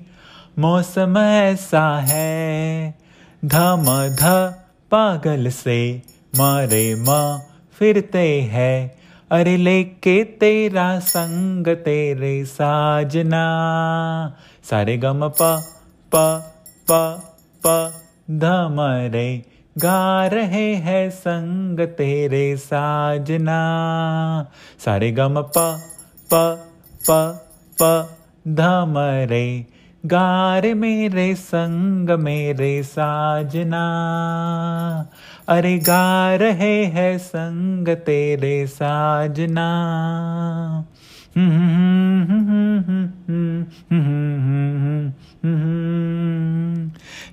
मौसम 0.58 1.18
ऐसा 1.18 1.98
है। 2.00 2.94
धम 3.44 3.84
ध 4.20 4.54
पागल 4.90 5.48
से 5.48 6.02
मारे 6.38 6.94
माँ 6.94 7.38
फिरते 7.78 8.40
हैं। 8.40 8.94
अरे 9.30 9.56
लेके 9.56 10.24
तेरा 10.24 10.98
संग 10.98 11.66
तेरे 11.66 12.44
साजना। 12.44 13.44
सारे 14.70 14.96
गम 14.96 15.32
प 15.42 15.64
प 16.12 16.20
प 16.88 16.98
प 17.62 17.74
धम 18.40 18.80
रे 19.14 19.28
गा 19.76 20.26
रहे 20.26 20.74
हैं 20.76 21.10
संग 21.10 21.80
तेरे 21.98 22.56
साजना 22.56 23.58
सारे 24.84 25.10
गम 25.12 25.40
प 25.56 25.66
प 26.30 26.40
प 27.00 27.20
प 27.78 27.90
धम 28.48 28.94
रे 29.30 29.46
गार 30.04 30.74
मेरे 30.74 31.34
संग 31.34 32.10
मेरे 32.20 32.82
साजना 32.82 33.82
अरे 35.48 35.76
गा 35.78 36.34
रहे 36.34 36.84
हैं 36.84 37.18
संग 37.18 37.88
तेरे 38.06 38.66
साजना 38.66 39.68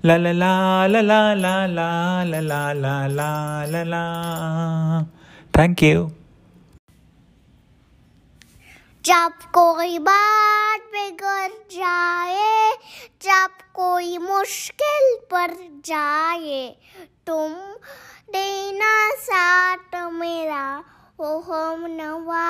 ला 0.05 0.15
ला 0.17 0.31
ला 0.31 0.87
ला 0.87 1.01
ला 1.11 1.35
ला 1.35 1.65
ला 1.67 2.23
ला 2.23 2.73
ला 2.73 2.73
ला 2.73 3.07
ला 3.07 3.65
ला 3.71 3.83
ला 3.83 4.03
थैंक 5.53 5.83
यू 5.83 6.07
जब 9.05 9.33
कोई 9.57 9.97
बात 10.07 10.81
बिगड़ 10.93 11.51
जाए 11.75 12.71
जब 13.23 13.51
कोई 13.75 14.17
मुश्किल 14.17 15.15
पर 15.31 15.55
जाए 15.85 16.65
तुम 17.27 17.53
देना 18.35 18.95
साथ 19.27 19.95
मेरा 20.13 20.65
ओ 21.19 21.39
हम 21.49 21.85
नवा 21.89 22.47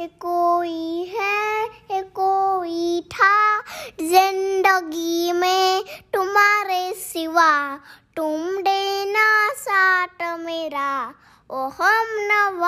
कोई 0.00 1.14
है 1.18 2.02
कोई 2.02 3.00
था। 3.00 3.60
ज़िंदगी 4.00 5.32
में 5.32 5.84
तुम्हारे 6.14 6.92
सिवा 6.92 7.76
तुम 8.16 8.56
देना 8.56 9.50
साथ 9.52 10.38
मेरा। 10.38 11.14
ओ 11.50 11.68
हम 11.68 12.06
नवाज़। 12.32 12.66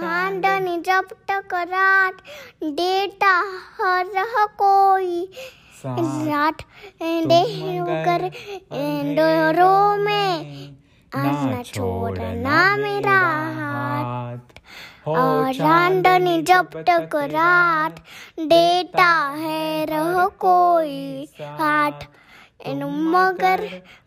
चांदनी 0.00 0.76
जब 0.80 1.04
तक 1.30 1.54
रात 1.54 2.16
देता 2.64 3.34
हर 3.80 4.06
कोई। 4.48 5.32
रात 5.86 6.62
देकर 7.26 8.30
डोरों 9.14 9.96
में। 9.96 10.81
आना 11.14 11.62
छोड़ना 11.62 12.76
मेरा 12.76 13.18
हाथ। 13.56 15.08
और 15.08 15.52
चांदनी 15.54 16.40
जब 16.42 16.68
तक 16.88 17.14
रात 17.32 17.98
देता 18.40 19.10
है 19.38 19.84
रह 19.86 20.26
कोई 20.40 21.28
हाथ 21.42 22.06
इन 22.66 22.84
मगर 23.12 23.64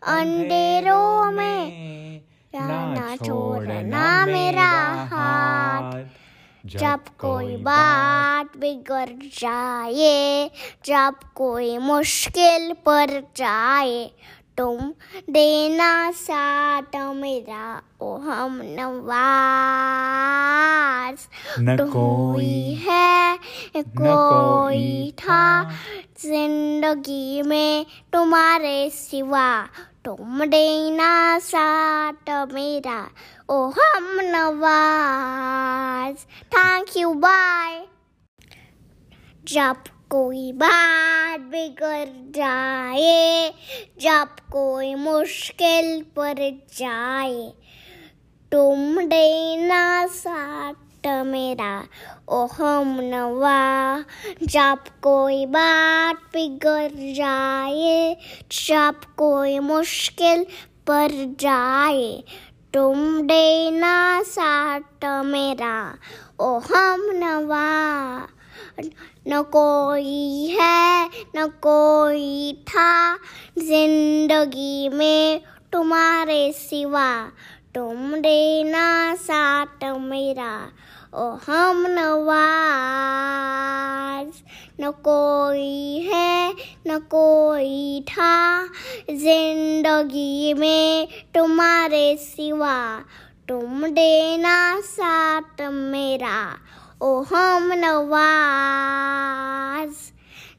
अंधेरों 0.08 1.32
में 1.32 2.20
जाना 2.54 3.16
छोड़ना 3.16 4.04
मेरा 4.26 4.70
हाथ। 5.10 6.04
जब 6.64 7.00
कोई 7.18 7.56
बात 7.56 8.56
बिगड़ 8.56 9.08
जाए 9.40 10.50
जब 10.86 11.14
कोई 11.34 11.76
मुश्किल 11.78 12.72
पर 12.86 13.10
जाए 13.36 14.10
तुम 14.58 14.78
देना 15.30 16.10
साथ 16.10 16.96
मेरा 17.16 17.82
ओ 18.02 18.16
हम 18.18 18.60
नवाज़। 18.64 19.16
न 21.60 21.76
कोई 21.92 22.74
है 22.74 23.38
कोई 23.76 23.82
कोई 24.02 25.10
था 25.18 25.42
ज़िंदगी 26.22 27.42
में 27.42 27.86
तुम्हारे 28.12 28.78
सिवा। 28.90 29.48
तुम 30.04 30.44
देना 30.44 31.38
साथ 31.38 32.30
मेरा 32.52 33.00
ओ 33.50 33.52
हम 33.78 34.06
नवाज़। 34.22 36.18
थैंक 36.56 36.96
यू 36.96 37.12
बाय 37.14 37.86
जब 39.44 39.76
कोई 40.10 40.52
बात 40.52 41.40
बिगड़ 41.40 42.32
जाए, 42.32 43.52
जब 44.00 44.28
कोई 44.52 44.94
मुश्किल 44.94 46.02
पर 46.02 46.34
जाए। 46.78 47.52
तुम 48.52 49.00
देना 49.00 50.06
साथ 50.06 51.06
मेरा 51.06 51.84
ओ 52.28 52.46
हम 52.46 53.00
नवा 53.02 54.04
जब 54.42 54.78
कोई 55.02 55.46
बात 55.46 56.16
बिगड़ 56.16 57.14
जाए, 57.14 58.16
जब 58.66 59.04
कोई 59.16 59.58
मुश्किल 59.58 60.44
पर 60.86 61.34
जाए। 61.40 62.24
तुम 62.74 63.22
देना 63.22 64.22
साथ 64.22 65.04
मेरा 65.24 65.94
ओ 66.40 66.58
हम 66.58 67.10
नवा 67.14 67.66
न 69.28 69.42
कोई 69.42 70.46
है, 70.60 71.06
न 71.36 71.46
कोई 71.46 72.52
था। 72.68 73.16
ज़िंदगी 73.58 74.88
में 74.88 75.40
तुम्हारे 75.72 76.52
सिवा 76.52 77.30
तुम 77.74 78.14
देना 78.14 79.14
साथ 79.14 79.84
मेरा। 79.84 80.68
ओ 81.14 81.30
हम 81.46 81.86
नवाज़, 81.88 82.26
न 84.80 84.90
कोई 84.90 85.98
है, 85.98 86.54
न 86.86 86.98
कोई 86.98 88.00
था। 88.08 88.64
ज़िंदगी 89.10 90.54
में 90.54 91.08
तुम्हारे 91.34 92.16
सिवा 92.16 93.00
तुम 93.48 93.86
देना 93.86 94.80
साथ 94.80 95.60
मेरा। 95.60 96.58
ओ 97.02 97.20
हम 97.20 97.72
नवाज़। 97.72 99.94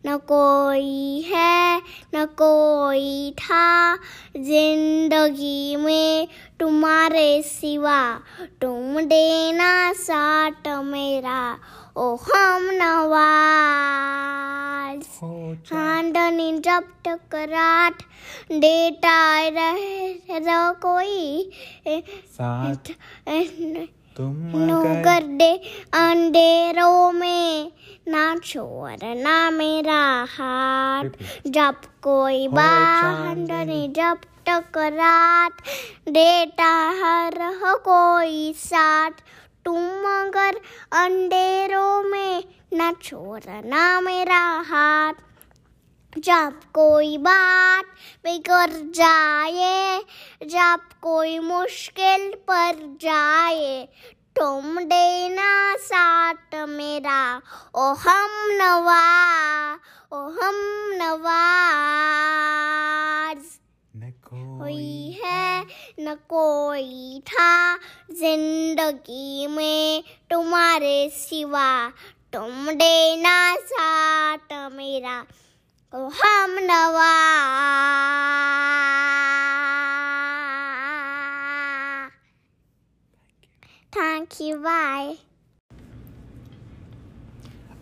न 0.06 0.18
कोई 0.18 1.22
है 1.22 1.82
न 2.16 2.26
कोई 2.26 3.32
था 3.32 3.98
ज़िंदगी 4.38 5.76
में 5.76 6.28
तुम्हारे 6.60 7.42
सिवा। 7.42 8.20
तुम 8.62 9.02
देना 9.02 9.94
साथ 9.94 10.68
मेरा। 10.68 11.60
ओ 11.98 12.16
हम 12.16 12.70
नवाज़। 12.74 15.24
हो 15.24 15.56
चांदनी 15.56 16.60
जब 16.60 16.84
तक 17.08 17.36
रात 17.36 17.98
देता 18.52 19.50
रहे 19.50 20.40
रो 20.40 20.74
कोई 20.74 21.52
साथ। 22.12 22.92
तुम 24.18 24.54
अगर 24.98 25.24
दे 25.24 25.56
अंधेरों 25.94 27.12
में 27.12 27.72
ना 28.08 28.36
छोड़ना 28.36 29.52
मेरा 29.52 30.28
हाथ। 30.30 31.10
जब 31.48 31.76
कोई 32.02 32.48
बाँध 32.48 33.48
चांदनी। 33.48 33.88
जब 33.88 34.18
तक 34.50 34.78
रात 34.78 35.54
देता 36.10 36.90
हर 36.90 37.42
हो 37.42 37.76
कोई 37.78 38.54
साथ। 38.54 39.12
तुम 39.66 39.86
अगर 40.00 40.56
अंधेरों 40.92 42.04
में 42.04 42.44
न 42.74 42.94
छोड़ना 43.04 44.02
मेरा 44.02 44.64
हाथ। 44.68 45.14
जब 46.26 46.60
कोई 46.74 47.18
बात 47.18 47.86
बिगड़ 48.24 48.92
जाए 48.96 50.00
जब 50.44 50.80
कोई 51.02 51.40
मुश्किल 51.40 52.32
पर 52.50 52.98
जाए 53.02 53.88
तुम 54.36 54.80
देना 54.80 55.76
साथ 55.78 56.56
मेरा 56.70 57.42
ओ 57.76 57.94
हम 57.94 58.32
नवा 58.52 59.04
ओ 60.14 60.20
हम 60.42 60.58
नवाज़। 61.02 61.38
न 63.96 64.12
कोई 64.26 65.20
है 65.24 65.66
न 66.00 66.16
कोई 66.30 67.22
था 67.28 67.78
ज़िंदगी 68.12 69.48
में 69.48 70.04
तुम्हारे 70.30 71.10
सिवा। 71.10 71.90
तुम 72.34 72.72
देना 72.72 73.56
साथ 73.56 74.54
मेरा 74.74 75.26
हम 75.94 76.58
नवा। 76.62 77.12
थैंक 83.96 84.28
यू 84.42 84.58
बाय 84.58 85.14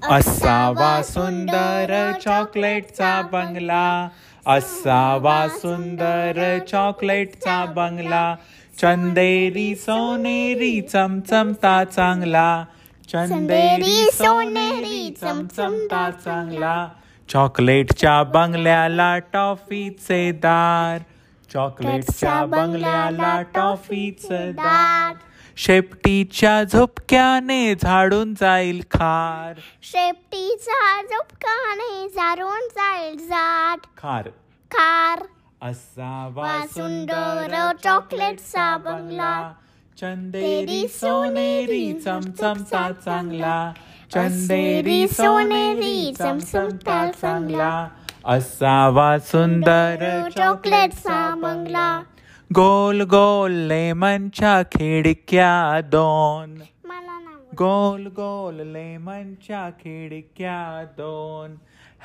असावा 0.10 1.02
सुंदर 1.02 2.12
चॉकलेटचा 2.22 3.22
बंगला. 3.22 4.10
असावा 4.48 5.48
सुंदर 5.48 6.60
चॉकलेटचा 6.68 7.66
बंगला. 7.66 8.36
चंदेरी 8.82 9.76
सोनेरी 9.76 10.82
चमचमता 10.82 11.84
चांगला. 11.84 12.66
चंदेरी 13.10 14.06
सोनेरी 14.14 15.16
चमचमता 15.22 16.12
चांगला. 16.12 16.88
चॉकलेटच्या 17.30 18.24
बंगल्याला 18.24 19.18
टॉफीचे 19.34 20.32
दार. 20.32 21.00
चॉकलेटच्या 21.54 22.46
बंगल्याला 22.46 23.42
टॉफीचे 23.56 24.52
दार. 24.52 25.14
शेपटीच्या 25.58 26.64
झोपक्याने 26.64 27.76
झाडून 27.76 28.34
जाईल 28.34 28.82
खार. 28.92 29.60
शेपटीचा 29.84 31.02
झोपकाने 31.02 32.08
जारून 32.10 32.68
जाईल 32.68 33.18
जाट 33.18 33.86
खार. 33.98 34.28
कार 34.72 35.24
असावा 35.62 36.60
सुंदर 36.68 37.72
चॉकलेटचा 37.84 38.78
बंगला. 38.78 39.52
चंदेरी 40.02 40.88
सोनेरी 40.88 41.94
चमचमता 41.94 42.92
चांगला. 42.92 43.72
चंदेरी 44.12 45.08
सोनेरी 45.08 46.14
चमचमता 46.20 47.12
चांगला 47.22 47.88
असावा 48.26 49.18
सुंदर 49.20 50.30
चॉकलेटचा 50.38 51.36
बंगला 51.36 52.02
गोल 52.56 53.02
गोल 53.02 53.52
लेमनच्या 53.52 54.62
खिडक्या 54.72 55.82
दोन। 55.84 56.58
गोल 57.60 58.08
गोल 58.08 58.56
लेमनच्या 58.68 59.70
खिडक्या 59.80 60.84
दोन। 60.98 61.56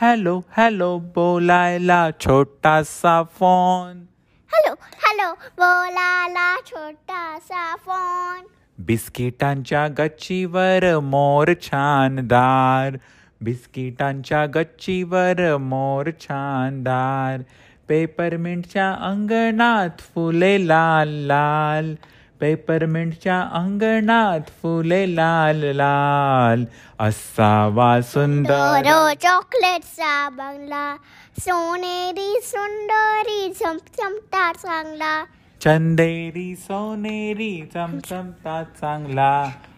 हॅलो 0.00 0.40
हॅलो 0.56 0.96
बोलायला 1.14 2.08
छोटासा 2.20 3.22
फ़ोन। 3.22 4.04
हॅलो 4.52 4.74
हॅलो 5.04 5.32
बोलाला 5.58 6.54
छोटासा 6.66 7.74
फ़ोन। 7.76 8.46
बिस्किटांच्या 8.86 9.88
गच्चीवर 9.98 10.98
मोर 10.98 11.52
छानदार, 11.62 12.96
बिस्किटांच्या 13.40 14.46
गच्चीवर 14.46 15.56
मोर 15.56 16.10
छानदार, 16.20 17.42
पेपरमिंटच्या 17.88 18.92
अंगणात 18.92 20.00
फुले 20.00 20.68
लाल 20.68 21.08
लाल, 21.08 21.94
पेपरमिंटच्या 22.40 23.40
अंगणात 23.40 24.40
फुले 24.48 25.16
लाल 25.16 25.56
लाल. 25.56 26.64
असावा 26.98 28.00
सुंदर. 28.00 28.52
दोरो 28.52 29.14
चॉकलेटचा 29.14 30.28
बंगला, 30.28 30.96
सोनेरी 31.38 32.40
सुंदरी 32.42 33.52
चमचमता 33.52 34.52
चांगला. 34.52 35.24
चंदेरी 35.60 36.54
सोनेरी 36.56 37.54
चमचमता 37.74 38.62
चांगला 38.80 39.32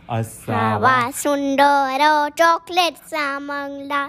असावा 0.08 0.96
सुंदर 1.14 2.02
चॉकलेटचा 2.38 3.38
बंगला 3.38 4.06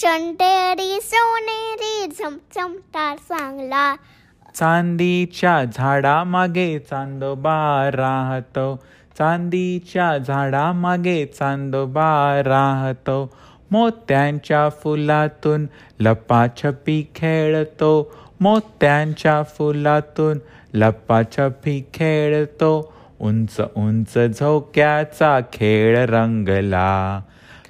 चंदेरी 0.00 0.98
सोनेरी 1.02 2.06
चमचमता 2.10 3.14
चांगला. 3.28 3.94
चांदीच्या 4.54 5.62
झाडामागे 5.64 6.78
चांदोबा 6.78 7.58
राहतो 7.94 8.74
चांदीच्या 9.18 10.16
झाडामागे 10.18 11.24
चांदोबा 11.26 12.10
राहतो 12.46 13.24
मोत्यांच्या 13.70 14.68
फुलातून 14.68 15.66
लपाछपी 16.00 17.10
खेळतो. 17.14 18.14
मोत्यांच्या 18.40 19.42
फुलातून 19.42 20.38
लपाछपी 20.74 21.84
खेळतो. 21.94 22.92
उंच 23.20 23.56
उंच 23.76 24.18
झोक्याचा 24.18 25.40
खेळ 25.52 26.06
रंगला. 26.06 27.20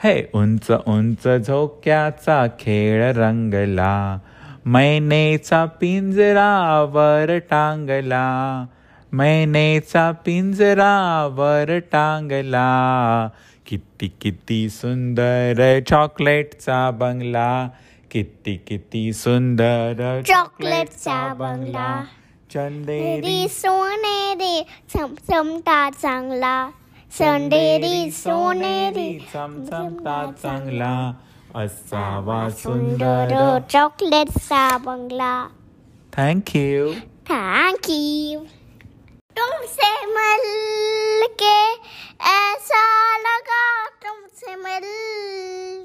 हे 0.05 0.31
उंच 0.35 0.73
उंच 0.87 1.29
झोक्याचा 1.47 2.47
खेळ 2.61 3.13
रंगला. 3.13 4.19
मैनेचा 4.65 5.65
पिंजरावर 5.65 7.39
टांगला. 7.39 8.65
मैनेचा 9.13 10.11
पिंजरावर 10.11 11.79
टांगला. 11.79 13.29
किती 13.67 14.09
किती 14.21 14.69
सुंदर 14.71 15.61
चॉकलेटचा 15.89 16.91
बंगला 17.01 17.51
किती 18.11 18.57
किती 18.69 19.13
सुंदर 19.13 20.21
चॉकलेटचा 20.27 21.17
बंगला 21.39 21.89
चंदेरी 22.53 23.21
देरी 23.21 23.49
सोनेरी 23.49 24.63
चमचमता 24.95 25.79
चांगला 26.03 26.57
संडेरी 27.19 28.11
सोनेरी 28.11 29.09
चमचमता 29.33 30.25
चांगला 30.43 30.95
असावा 31.63 32.49
सुंदर 32.63 33.29
सुंदर 33.29 33.59
चॉकलेटचा 33.73 34.67
बंगला 34.85 35.33
थँक्यू 36.17 36.91
थैंक 37.31 37.91
यू 37.91 38.41
तुमसे 39.37 39.91
मिल 40.07 41.27
के 41.43 41.59
ऐसा 42.31 42.83
लगा, 43.19 43.87
तुमसे 44.05 44.57
मिल 44.57 44.87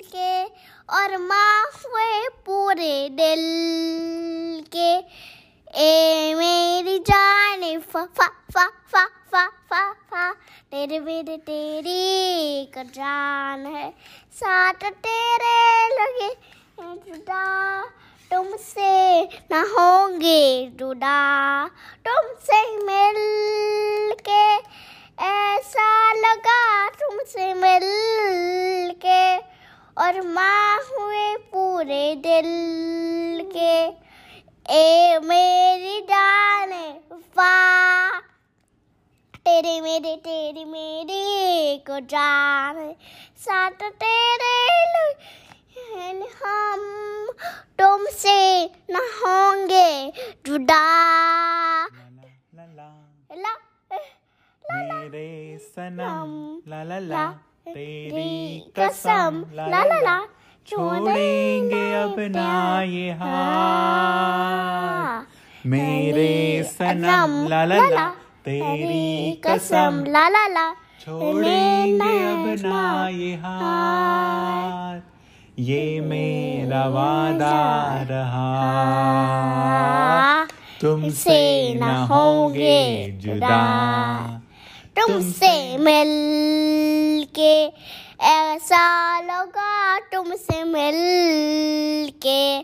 के 0.06 0.44
और 0.90 1.18
माफ़ 1.18 1.88
हुए 1.88 2.28
पूरे 2.46 3.10
दिल 3.10 3.44
के। 4.76 4.92
ए 5.78 6.34
मेरी 6.36 6.98
जान, 7.00 7.80
फा 7.82 8.06
फा 8.18 8.28
फा 8.54 8.66
फा 8.92 9.06
फा 9.70 9.92
फा 10.12 10.32
तेरे 10.72 11.00
मेरे 11.00 11.38
तेरी 11.38 12.00
एक 12.62 12.78
जान 12.96 13.66
है, 13.66 13.90
साथ 14.34 14.90
तेरे 15.06 15.56
लगे 15.90 16.34
तुमसे 18.32 19.24
ना 19.52 19.62
होंगे 19.72 20.68
जुदा। 20.80 21.68
तुमसे 22.08 22.62
मिल 22.78 23.18
के 24.30 24.46
ऐसा 25.26 26.14
लगा 26.14 26.90
तुमसे 26.90 27.54
मिल 27.54 27.86
के 29.06 29.38
और 29.98 30.22
माँ 30.28 30.78
हुए 30.78 31.36
पूरे 31.52 32.16
दिल 32.16 32.50
के। 33.52 33.76
ए 34.74 35.20
मेरी 35.24 36.02
जान 36.02 36.72
फा 37.36 38.20
तेरे 39.46 39.80
मेरे, 39.82 40.16
तेरी 40.16 40.66
मेरी 40.66 41.78
को 41.78 42.00
जान। 42.00 42.94
साथ 43.38 43.90
तेरे 44.04 44.54
हम 45.78 46.84
तुमसे 47.80 48.66
न 48.66 49.00
होंगे 49.16 50.12
जुदा 50.46 50.84
ला 52.56 52.66
ला 52.76 52.90
ला 53.42 53.54
मेरे 54.64 55.58
सनम 55.62 56.30
ला 56.70 56.84
ला 56.84 57.00
ला 57.00 57.26
तेरी 57.68 58.32
कसम 58.78 59.42
ला 59.56 59.68
ला 59.68 59.84
ला 60.02 60.18
छोड़ेंगे 60.68 61.84
अब 61.94 62.16
ना 62.36 62.48
ये 62.82 63.08
हाथ 63.22 64.46
मेरे 65.68 66.32
सनम 66.72 67.32
ला 67.50 67.62
ला 67.66 67.90
ला 67.90 68.08
तेरी 68.46 69.08
कसम 69.46 70.04
ला 70.08 70.28
ला 70.30 70.46
ला 70.48 70.66
छोड़ेंगे 71.02 72.14
अब 72.32 72.46
ना 72.66 72.84
ये 73.10 73.34
हाथ 73.44 75.15
ये 75.60 76.02
मेरा 76.02 76.88
वादा 76.88 78.04
रहा। 78.04 78.46
तुमसे 80.82 81.74
न 81.74 81.84
होंगे 81.84 83.12
जुदा। 83.12 84.42
तुमसे 85.00 85.78
मिल 85.78 86.12
के 87.40 87.66
ऐसा 88.26 89.20
लगा। 89.20 90.00
तुमसे 90.00 90.64
मिल 90.64 90.98
के 92.26 92.60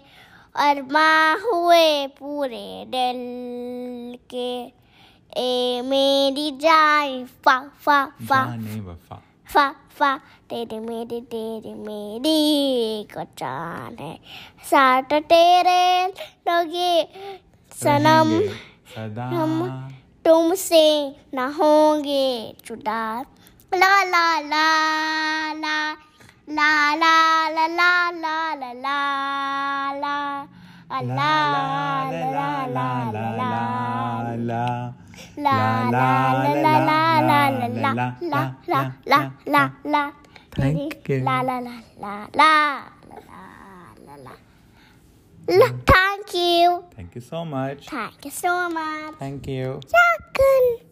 और 0.57 0.81
माँ 0.81 1.35
हुए 1.35 2.07
पूरे 2.07 2.85
दिल 2.89 3.21
के। 4.29 4.81
ए 5.37 5.81
मेरी 5.81 6.51
जान 6.51 7.25
फा 7.25 7.59
फा 7.59 8.05
फा। 8.05 8.45
जाने 8.45 8.79
वफा। 8.79 9.21
फा 9.54 9.68
फा 9.97 10.16
तेरे 10.49 10.80
मेरी 10.80 11.20
तेरी 11.32 11.74
मेरी 11.74 13.04
को 13.14 13.24
जान 13.38 13.95
है 13.99 14.14
साथ 14.70 15.14
तेरे 15.32 16.06
लगे 16.49 16.93
सनम 17.72 18.32
हम 19.36 19.54
तुमसे 20.26 20.86
न 21.36 21.52
होंगे 21.58 22.30
जुदा 22.66 23.04
ला 23.72 23.93
ला 24.04 24.26
ला 24.41 24.66
ला 25.54 25.78
ला 26.49 26.95
ला 26.95 27.14
ला 27.49 27.68
ला 27.72 27.93
ला 28.22 28.38
ला 28.64 28.97
ला 30.02 30.18
ला 31.02 31.12
ला 31.12 31.32
ला 32.12 32.32
ला 32.32 32.49
ला 32.74 32.89
ला 33.12 33.36
ला 33.38 34.36
ला 34.49 35.01
La 35.38 35.89
la 35.89 36.43
la 36.43 36.53
la 36.53 36.76
la 36.89 37.20
la 37.20 37.49
la 37.49 38.07
la 38.22 38.55
la 38.68 38.91
la 39.05 39.32
la 39.45 39.72
la. 39.84 40.12
Thank 40.51 41.09
you. 41.09 41.24
La 41.24 41.41
la 41.41 41.59
la 41.59 41.76
la 41.99 42.28
la 42.34 42.84
la 43.09 43.36
la 44.05 44.16
la. 44.16 45.68
Thank 45.86 46.34
you. 46.34 46.84
Thank 46.95 47.16
you 47.16 47.22
so 47.22 47.45
much. 47.45 47.88
Thank 47.88 48.26
you 48.26 48.32
so 48.32 48.70
much. 48.70 49.16
Thank 49.20 49.47
you. 49.47 49.80
Jackson. 49.88 50.90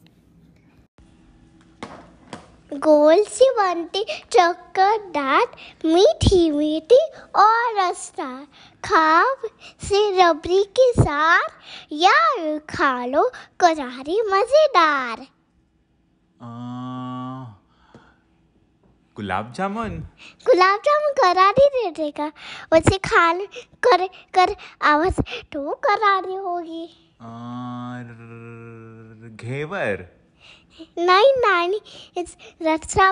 गोल 2.73 3.23
सी 3.23 3.49
बनती 3.57 4.05
चक्करदार 4.31 5.47
मीठी 5.85 6.51
मीठी 6.51 6.99
और 7.35 7.79
रसदार। 7.79 8.47
खाव 8.85 9.37
से 9.83 10.23
रबड़ी 10.23 10.63
के 10.63 10.91
साथ 10.91 11.49
या 11.91 12.57
खा 12.57 13.05
लो 13.05 13.31
करारी 13.59 14.21
मज़ेदार। 14.21 15.27
गुलाब 19.15 19.53
जामुन 19.53 19.89
गुलाब 20.45 20.79
जामुन 20.79 21.11
करारी 21.11 21.65
दे 21.65 21.91
देगा। 21.91 22.27
उसे 22.77 22.97
खा 22.97 23.33
कर 23.87 24.07
कर 24.07 24.55
आवाज़ 24.81 25.21
तो 25.43 25.71
करारी 25.71 26.35
होगी। 26.35 27.17
आ, 27.21 27.25
र- 28.01 29.37
घेवर? 29.41 30.18
नहीं, 30.99 31.31
नानी, 31.37 31.79
इस 32.17 32.35
रक्षा 32.61 33.11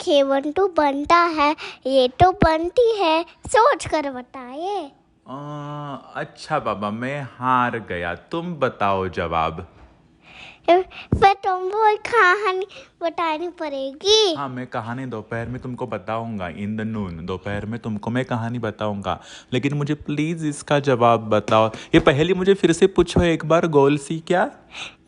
खेवन 0.00 0.50
तो 0.52 0.66
बनता 0.68 1.18
है, 1.38 1.50
ये 1.86 2.08
तो 2.20 2.30
बनती 2.44 2.90
है, 2.98 3.22
सोच 3.46 3.86
कर 3.86 4.10
बताए 4.10 4.90
अच्छा 6.16 6.58
बाबा, 6.58 6.90
मैं 6.90 7.20
हार 7.32 7.78
गया, 7.78 8.14
तुम 8.14 8.54
बताओ 8.54 9.08
जवाब। 9.08 9.66
फिर 10.68 11.32
तुमको 11.44 11.86
एक 11.88 12.00
कहानी 12.00 12.66
बतानी 13.02 13.48
पड़ेगी। 13.48 14.34
हाँ 14.34 14.48
मैं 14.48 14.66
कहानी 14.66 15.04
दोपहर 15.06 15.48
में 15.48 15.60
तुमको 15.62 15.86
बताऊँगा 15.86 16.48
इन 16.48 16.76
द 16.76 16.80
नून। 16.80 17.24
दोपहर 17.26 17.66
में 17.66 17.78
तुमको 17.80 18.10
मैं 18.10 18.24
कहानी 18.24 18.58
बताऊँगा। 18.58 19.18
लेकिन 19.52 19.74
मुझे 19.74 19.94
प्लीज़ 19.94 20.46
इसका 20.46 20.78
जवाब 20.80 21.28
बताओ। 21.30 21.68
ये 21.94 22.00
पहले 22.00 22.34
मुझे 22.34 22.54
फिर 22.54 22.72
से 22.72 22.86
पूछो 22.86 23.22
एक 23.22 23.44
बार 23.44 23.66
गोल 23.66 23.96
सी 23.98 24.18
क्या? 24.26 24.44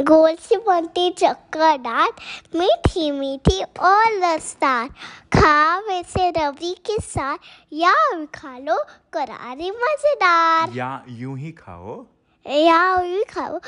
गोल 0.03 0.35
सी 0.35 0.57
बनती 0.57 1.11
चक्करदार 1.11 2.09
मीठी 2.57 3.11
मीठी 3.11 3.63
और 3.63 4.19
रसदार 4.25 4.89
खा 5.33 5.79
वैसे 5.79 6.31
रबड़ी 6.31 6.73
के 6.87 6.97
साथ 7.03 7.39
या 7.73 7.93
खा 8.35 8.57
लो 8.59 8.79
करारी 9.13 9.71
मज़ेदार। 9.71 10.73
या 10.77 10.91
यूँ 11.09 11.39
ही 11.39 11.53
खाओ। 11.53 12.05
या 12.47 12.97
भी 12.97 13.23
खाओ 13.25 13.59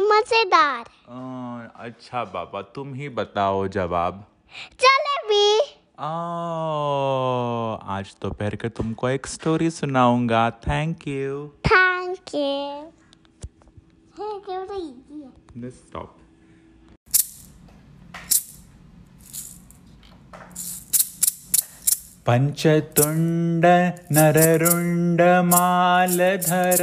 मज़ेदार 0.00 0.84
आ, 1.08 1.66
अच्छा 1.84 2.24
बाबा 2.24 2.62
तुम 2.74 2.94
ही 2.94 3.08
बताओ 3.08 3.66
जवाब। 3.68 4.24
चले 4.80 5.16
भी। 5.28 5.60
आ, 5.98 6.08
आज 7.96 8.14
दोपहर 8.22 8.56
के 8.56 8.68
तुमको 8.68 9.08
एक 9.08 9.26
story 9.26 9.70
सुनाऊँगा। 9.70 10.50
Thank 10.50 11.08
you 11.08 11.46
thank 11.66 12.34
you 12.34 12.92
thank 14.18 14.48
you 14.50 15.70
stop 15.70 16.17
पञ्चतुण्ड 22.28 23.92
नररुण्डमालधर 24.10 26.82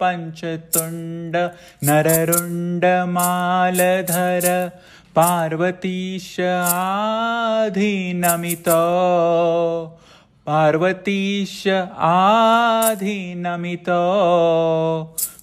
पञ्चतुण्ड 0.00 1.36
नररुण्डमालधर 1.82 4.68
पार्वतीश 5.14 6.40
आधीनमितो। 6.64 8.80
पार्वतीश 10.46 11.68
आधीनमितो। 11.98 13.96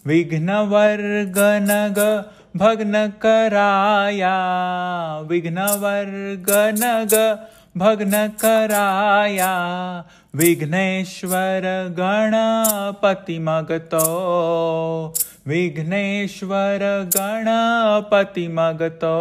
विघ्नवर्गनग 0.06 2.22
भग्नकराया 2.56 4.36
विघ्नवर्गनग 5.30 7.16
भग्नकराया 7.78 9.54
विघ्नेश्वर 10.36 11.66
गणपति 11.98 13.38
मगतो 13.40 14.06
विघ्नेश्वर 15.48 16.84
गणपति 17.16 18.48
मगतो 18.48 19.18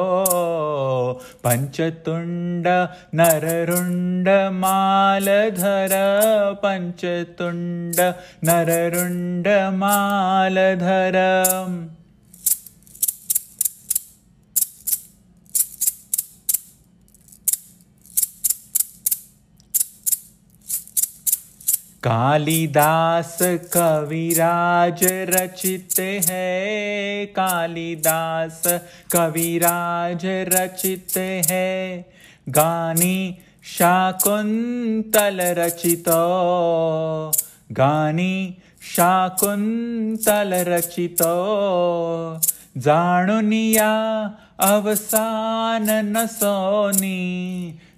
पञ्चतुण्ड 1.44 2.68
नररुण्ड 3.14 4.28
मालधर। 4.60 5.94
पञ्चतुण्ड 6.62 8.00
नररुण्ड 8.44 9.48
मालधर 9.74 11.18
कालिदास 22.04 23.38
कविराज 23.72 25.00
रचित 25.30 25.98
है 25.98 27.24
कालिदास 27.26 28.62
कविराज 29.12 30.24
रचित 30.24 31.16
है। 31.50 31.70
गानी 32.48 33.18
शाकुन्तल 33.64 35.40
रचितो 35.58 36.20
गानी 37.72 38.36
शाकुन्तल 38.96 40.54
रचितो। 40.68 41.34
जाणुनिया 42.76 43.92
अवसान 44.60 45.90
न 46.06 46.26
सोनी 46.26 47.20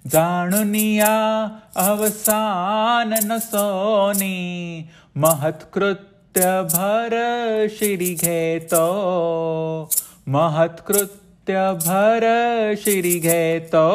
जाणुनिया 0.07 1.45
अवसान 1.77 3.15
न 3.25 3.39
सोनी। 3.39 4.89
महत्कृत्य 5.17 6.41
भर 6.63 7.11
श्री 7.79 8.15
घेतो। 8.15 8.87
महत्कृत्य 10.29 11.55
भर 11.73 12.25
श्री 12.85 13.19
घेतो। 13.19 13.89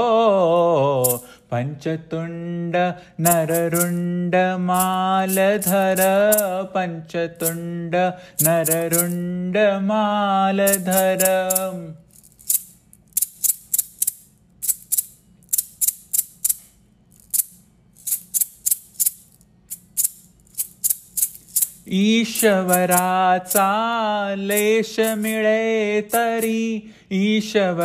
पञ्चतुण्ड 1.52 2.76
नररुण्ड 3.20 4.36
मालधर। 4.60 5.98
पञ्चतुण्ड 6.76 7.96
नररुण्ड 8.42 9.58
मालधर 9.82 11.22
ईश्वराचा 21.94 23.72
लेश 24.38 24.96
मिळे 25.00 26.02
तरी 26.02 26.94
ईश्वराचा 27.12 27.82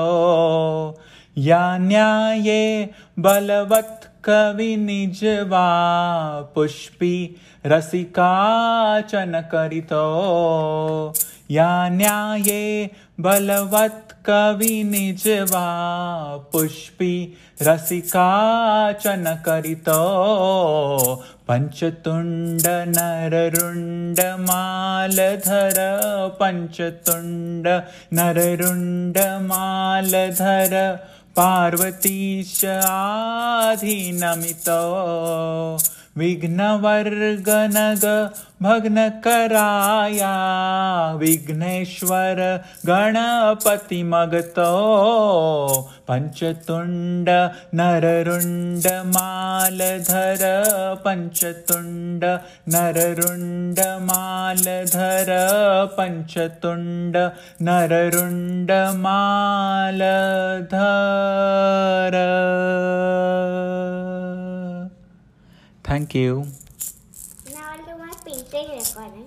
या 1.35 1.77
न्याये 1.79 2.87
बलवत 3.17 4.05
कवि 4.23 4.75
निजवा 4.75 6.45
पुष्पी 6.55 7.39
रसिकाचन 7.65 9.39
करितो 9.51 10.07
या 11.49 11.69
न्याये 11.91 12.63
बलवत्कविनिजवा 13.19 13.99
पुष्पी 16.53 17.15
रसिकाचन 17.61 19.25
करितो 19.45 20.01
पञ्चतुण्ड 21.47 22.67
नररुण्डमालधर 22.97 24.19
पञ्चतुण्ड 26.39 27.67
नररुण्डमालधर 28.19 29.43
मालधर 29.49 30.75
पार्वतीश्च 31.37 32.63
विघ्नवर्गनग 36.15 38.03
भग्नकराया 38.63 40.33
विघ्नेश्वर 41.19 42.39
गणपति 42.87 44.01
मगतो 44.11 44.67
पञ्चतुण्ड 46.09 47.29
नररुण्ड 47.79 48.87
मालधर 49.15 50.43
पञ्चतुण्ड 51.05 52.25
नररुण्ड 52.75 53.79
मालधर 54.09 55.31
पञ्चतुण्ड 55.97 57.17
नररुण्ड 57.69 58.71
मालधर 59.05 60.13
Thank 65.83 66.15
you. 66.15 66.47
Now 67.53 67.71
I'll 67.71 67.85
do 67.85 67.97
my 68.03 68.13
painting 68.25 68.79
recording. 68.79 69.22